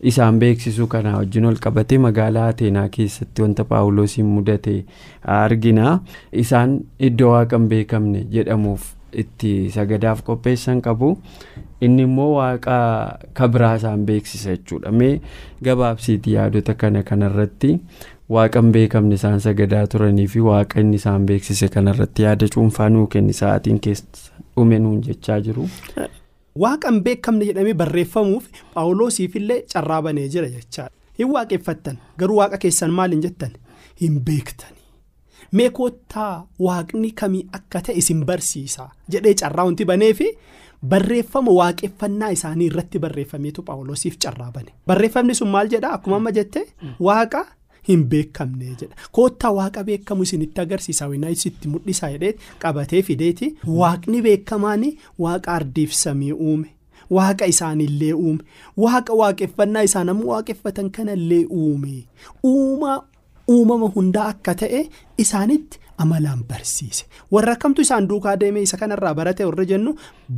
Isaan 0.00 0.38
beeksisuu 0.38 0.86
kana 0.86 1.16
wajjin 1.18 1.44
ol 1.50 1.56
qabatee 1.66 1.98
magaalaa 1.98 2.48
ateenaa 2.52 2.88
keessatti 2.88 3.42
wanta 3.42 3.64
paawuloosiin 3.64 4.26
mudate. 4.26 4.84
Argina. 5.24 6.00
Isaan 6.32 6.80
iddoo 6.98 7.30
waaqa 7.32 7.56
hin 7.58 7.68
beekamne 7.68 8.26
jedhamuuf 8.34 8.92
itti 9.12 9.70
sagadaaf 9.74 10.22
qopheessan 10.26 10.82
qabu. 10.82 11.16
Inni 11.80 12.02
immoo 12.08 12.28
waaqa 12.34 12.76
kabiraa 13.32 13.74
isaan 13.80 14.04
beeksisa 14.06 14.50
jechuudha. 14.56 14.92
Mee 14.92 15.20
gabaabsiiti 15.64 16.32
yaadota 16.36 16.74
kana 16.74 17.02
kanarratti 17.02 17.72
waaqa 18.28 18.60
hin 18.62 18.72
beekamne 18.72 19.14
isaan 19.20 19.40
sagadaa 19.40 19.86
turanii 19.96 20.26
fi 20.34 20.40
waaqa 20.50 20.80
inni 20.80 20.96
isaan 21.02 21.26
beeksise 21.26 21.68
kanarratti 21.78 22.22
yaada 22.28 22.48
cuunfaa 22.54 22.88
nuu 22.90 23.06
kenni. 23.06 23.32
Sa'aatiin 23.32 23.80
keessa 23.80 24.32
dhume 24.56 24.78
nuun 24.78 25.02
jechaa 25.08 25.40
jiru. 25.40 25.68
Waaqa 26.64 26.88
hin 26.92 27.00
beekamne 27.08 27.44
jedhamee 27.50 27.74
barreeffamuuf 27.82 28.44
paawuloosiif 28.74 29.36
illee 29.40 29.60
carraa 29.74 30.02
banee 30.08 30.28
jira 30.34 30.48
jechaadha 30.48 30.92
hin 31.18 31.30
waaqeffattan 31.34 31.98
garuu 32.18 32.36
waaqa 32.40 32.58
keessan 32.64 32.90
maal 33.00 33.10
hin 33.16 33.22
jettan? 33.26 33.52
Hin 34.00 34.20
beektanii 34.20 34.84
mee 35.58 35.70
koottaa 35.78 36.46
waaqni 36.66 37.10
kamii 37.20 37.46
akka 37.58 37.80
ta'e 37.88 37.94
isin 38.02 38.24
barsiisa? 38.30 38.88
Jedhee 39.12 39.34
carraa 39.42 39.64
wanti 39.68 39.84
banee 39.92 40.12
fi 40.14 40.30
barreeffama 40.94 41.52
waaqeffannaa 41.58 42.30
isaanii 42.38 42.66
irratti 42.72 42.98
barreeffameetu 43.04 43.62
paawuloosiif 43.68 44.18
carraa 44.24 44.50
bane 44.56 44.72
barreeffamni 44.86 45.34
sun 45.34 45.48
maal 45.54 45.68
jedha 45.76 45.92
akkuma 45.98 46.16
amma 46.16 46.32
jette 46.40 46.66
waaqa. 47.00 47.44
Hin 47.88 48.04
beekamne 48.12 48.64
jedha. 48.80 48.94
Koottaa 49.12 49.50
waaqa 49.58 49.84
beekamu 49.84 50.22
isinitti 50.28 50.60
agarsiisa 50.60 51.06
winaa 51.12 51.30
isitti 51.36 51.68
mul'isaa 51.72 52.10
jedhee 52.14 52.34
qabatee 52.62 53.02
fideeti. 53.02 53.48
Waaqni 53.80 54.22
beekamaan 54.22 54.84
waaqa 55.26 55.52
ardiif 55.58 55.92
samii 56.02 56.32
uume. 56.32 56.68
Waaqa 57.10 57.46
isaanillee 57.54 58.12
uume. 58.12 58.42
Waaqa 58.84 59.14
waaqeffannaa 59.22 59.82
isaan 59.90 60.08
ammoo 60.14 60.30
waaqeffatan 60.32 60.90
kanallee 60.90 61.44
uume. 61.50 62.04
Uumaa 62.44 62.96
uumama 63.48 63.88
hundaa 63.96 64.26
akka 64.34 64.54
ta'e 64.62 64.80
isaanitti 65.24 65.78
amalaan 66.04 66.42
barsiise 66.50 67.04
warra 67.36 67.52
akkamtu 67.56 67.82
isaan 67.86 68.08
duukaa 68.10 68.34
deemee 68.42 68.62
isa 68.68 68.76
kanarraa 68.82 69.14
barate 69.20 69.44
warra 69.48 69.64
jennu 69.72 69.94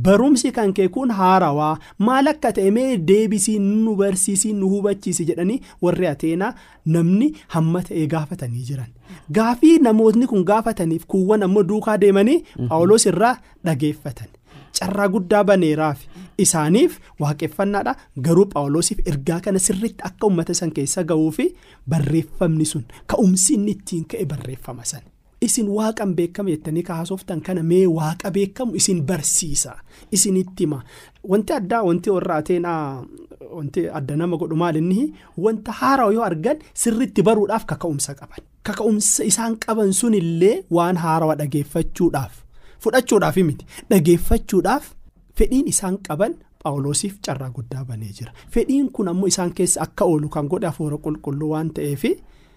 barumsi 0.07 0.51
kan 0.57 0.73
kee 0.79 0.87
kun 0.97 1.11
haarawaa 1.19 1.73
maal 2.07 2.27
akka 2.33 2.51
ta'e 2.59 2.71
mee 2.77 2.87
deebisii 3.11 3.57
nu 3.67 3.95
barsiisii 4.01 4.53
nu 4.61 4.69
hubachiisi 4.73 5.25
jedhanii 5.29 5.59
warri 5.87 6.07
ateenaa 6.13 6.53
namni 6.95 7.29
hamma 7.57 7.81
ta'e 7.91 8.07
gaafatanii 8.15 8.65
jiran 8.71 8.91
gaafii 9.39 9.77
namootni 9.89 10.27
kun 10.33 10.43
gaafataniif 10.51 11.05
kuuwwan 11.13 11.43
ammoo 11.49 11.63
duukaa 11.73 11.97
deemanii 12.05 12.43
paawuloos 12.69 13.05
irraa 13.13 13.35
dhageeffatan. 13.65 14.27
carraa 14.79 15.07
guddaa 15.13 15.43
baneeraaf 15.49 15.99
isaaniif 16.43 16.97
waaqeffannaadha 17.21 17.93
garuu 18.25 18.45
paawuloosiif 18.53 18.99
ergaa 19.11 19.39
kana 19.45 19.59
sirriitti 19.63 20.03
akka 20.09 20.27
uummata 20.27 20.53
san 20.59 20.71
keessa 20.75 21.03
ga'uu 21.11 21.31
fi 21.37 21.45
barreeffamni 21.93 22.65
sun 22.71 22.83
ka'umsi 23.13 23.53
inni 23.57 23.71
ittiin 23.77 24.05
ka'e 24.13 24.25
barreeffama 24.33 24.85
san. 24.91 25.01
Isin 25.41 25.67
waaqan 25.77 26.13
beekame 26.17 26.51
jettanii 26.55 26.83
kaasoftan 26.89 27.41
kana 27.41 27.63
mee 27.63 27.85
waaqa 27.87 28.31
beekamu 28.31 28.75
isin 28.75 29.01
barsiisa. 29.09 29.71
Isinitti 30.11 30.63
hima 30.63 30.83
wanti 31.23 31.53
addaa 31.53 31.83
wanti 31.83 32.09
warra 32.15 32.35
ateenaa 32.41 33.03
wanti 33.55 33.87
adda 33.99 34.15
nama 34.15 34.37
godhu 34.37 34.55
maal 34.55 34.75
inni 34.81 35.13
wanta 35.37 35.71
haaraa 35.79 36.11
yoo 36.15 36.23
argan 36.29 36.57
sirriitti 36.73 37.21
baruudhaaf 37.23 37.65
kaka'umsa 37.71 38.15
qaban. 38.19 38.41
Kaka'umsa 38.67 39.23
isaan 39.31 39.55
qaban 39.65 39.93
sunillee 39.93 40.55
waan 40.77 40.97
haarawaa 41.03 41.35
dhageeffachuudhaaf. 41.41 42.33
Fudhachuudhaaf 42.83 43.37
miti. 43.47 43.65
Dhageeffachuudhaaf 43.89 44.85
fedhiin 45.37 45.67
isaan 45.71 45.97
qaban 46.07 46.33
paawuloosiif 46.63 47.19
carraa 47.25 47.49
guddaa 47.55 47.85
banee 47.85 48.11
jira. 48.17 48.31
Fedhiin 48.51 48.91
kun 48.91 49.07
ammoo 49.07 49.27
isaan 49.31 49.53
keessa 49.53 49.81
akka 49.87 50.05
oolu 50.05 50.29
kan 50.29 50.47
godhe 50.51 50.67
hafuura 50.67 50.97
qulqulluu 50.97 51.49
waan 51.53 51.69
ta'eef. 51.73 52.03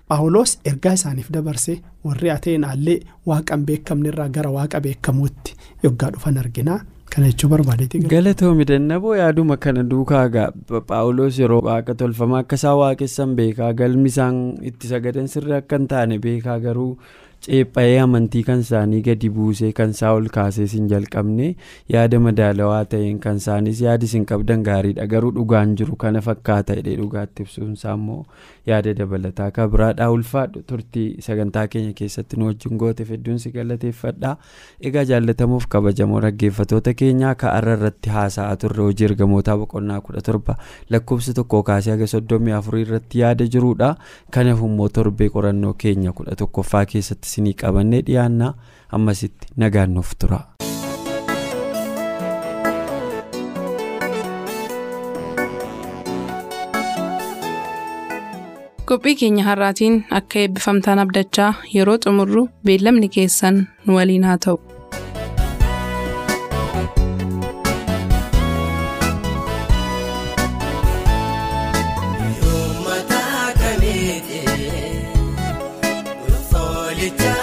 Paawuloos 0.08 0.58
ergaa 0.70 0.92
isaaniif 0.98 1.30
dabarsee 1.36 1.76
warri 2.04 2.30
ateenaallee 2.36 2.98
waaqa 3.32 3.54
hin 3.56 3.66
beekamne 3.70 4.08
irraa 4.14 4.28
gara 4.38 4.50
waaqa 4.58 4.80
beekamuutti 4.86 5.54
yoggaa 5.84 6.10
dhufan 6.16 6.38
arginaa 6.42 6.80
kana 7.14 7.26
jechuu 7.30 7.48
barbaadeeti. 7.52 7.98
galatoomi 8.12 8.64
dannaboo 8.70 9.14
yaaduma 9.16 9.56
kana 9.64 9.82
duukaa 9.94 10.28
paawuloos 10.92 11.38
yeroo 11.42 11.60
waaqa 11.70 11.94
tolfamaa 12.02 12.38
akka 12.44 12.56
isaan 12.60 12.78
waaqessan 12.82 13.34
beekaa 13.40 13.72
galmi 13.80 14.08
isaan 14.12 14.38
itti 14.70 14.88
sagadan 14.92 15.28
sirrii 15.34 15.56
akka 15.58 15.76
hin 15.80 15.88
taane 15.92 16.18
beekaa 16.26 16.58
garuu 16.66 16.92
ceepha'ee 17.46 17.98
amantii 18.00 18.42
kan 18.48 18.60
isaanii 18.64 19.00
gadi 19.06 19.28
buusee 19.36 19.72
kan 19.78 19.90
isaa 19.96 20.12
ol 20.18 20.28
kaasee 20.36 20.66
hin 20.72 20.84
jalqabne 20.92 21.46
yaada 21.94 22.20
madaalawaa 22.26 22.84
ta'een 22.92 23.18
kan 23.24 23.40
isaanis 23.42 23.80
yaadi 23.86 24.06
isin 24.10 24.24
qabdan 24.32 24.62
gaariidha. 24.68 25.06
Garuu 25.12 25.32
dhugaan 25.38 25.72
jiru 25.80 25.96
kana 26.04 26.20
fakkaata 26.26 26.76
jedhee 26.78 26.94
dhugaatti 27.00 27.42
ibsuunsaa 27.46 27.94
immoo 27.98 28.20
yaada 28.70 28.94
dabalataa 29.00 29.48
kan 29.56 29.70
biraadhaa 29.72 30.08
ulfaadhu. 30.16 30.62
Turtii 30.66 31.06
sagantaa 31.26 31.66
keenya 31.72 31.92
keessatti 32.02 32.36
nu 32.38 32.46
wajjin 32.50 32.78
goote 32.84 33.04
hedduun 33.10 33.38
si 33.46 33.50
galateeffadha 33.56 34.36
egaa 34.90 35.04
jaallatamuuf 35.10 35.66
kabajamoo 35.74 36.20
dhaggeeffatoota 36.26 36.94
keenyaa 37.02 37.34
ka'arra 37.42 37.74
irratti 37.80 38.10
haasa'aa 38.18 38.56
turre 38.66 38.82
hojii 38.86 39.08
ergamootaa 39.10 39.58
boqonnaa 39.64 39.98
kudha 40.06 40.22
torba 40.30 40.56
lakkoofsa 40.96 41.34
tokkoo 41.40 41.62
kaasee 41.72 41.92
haga 41.96 42.06
soddomii 42.14 42.54
afurii 42.60 42.86
irratti 42.88 43.18
yaada 43.24 43.46
jiruudha. 43.56 43.90
Kanaaf 44.30 44.62
immoo 44.70 44.88
torbee 45.00 45.28
qorannoo 45.38 45.74
keenya 45.86 46.12
kudha 46.22 46.38
tokkoffaa 46.44 46.86
keessatti 46.94 47.31
isinii 47.32 47.56
qabannee 47.64 48.02
dhiyaannaa 48.10 48.52
ammasitti 48.98 49.52
nagaan 49.64 49.94
nuuf 49.98 50.12
tura. 50.20 50.40
qophii 58.90 59.14
keenya 59.20 59.44
har'aatiin 59.48 59.96
akka 60.18 60.38
eebbifamtaan 60.42 61.02
abdachaa 61.04 61.50
yeroo 61.74 61.98
xumurru 62.04 62.42
beellamni 62.66 63.08
keessan 63.16 63.60
nu 63.86 63.96
waliin 63.98 64.24
haa 64.28 64.38
ta'u. 64.46 64.58
It's 77.04 77.41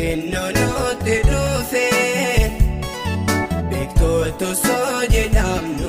nuti 0.00 1.16
dhufee 1.28 2.50
beektoota 3.70 4.48
osoo 4.48 5.00
jedhamnu 5.14 5.85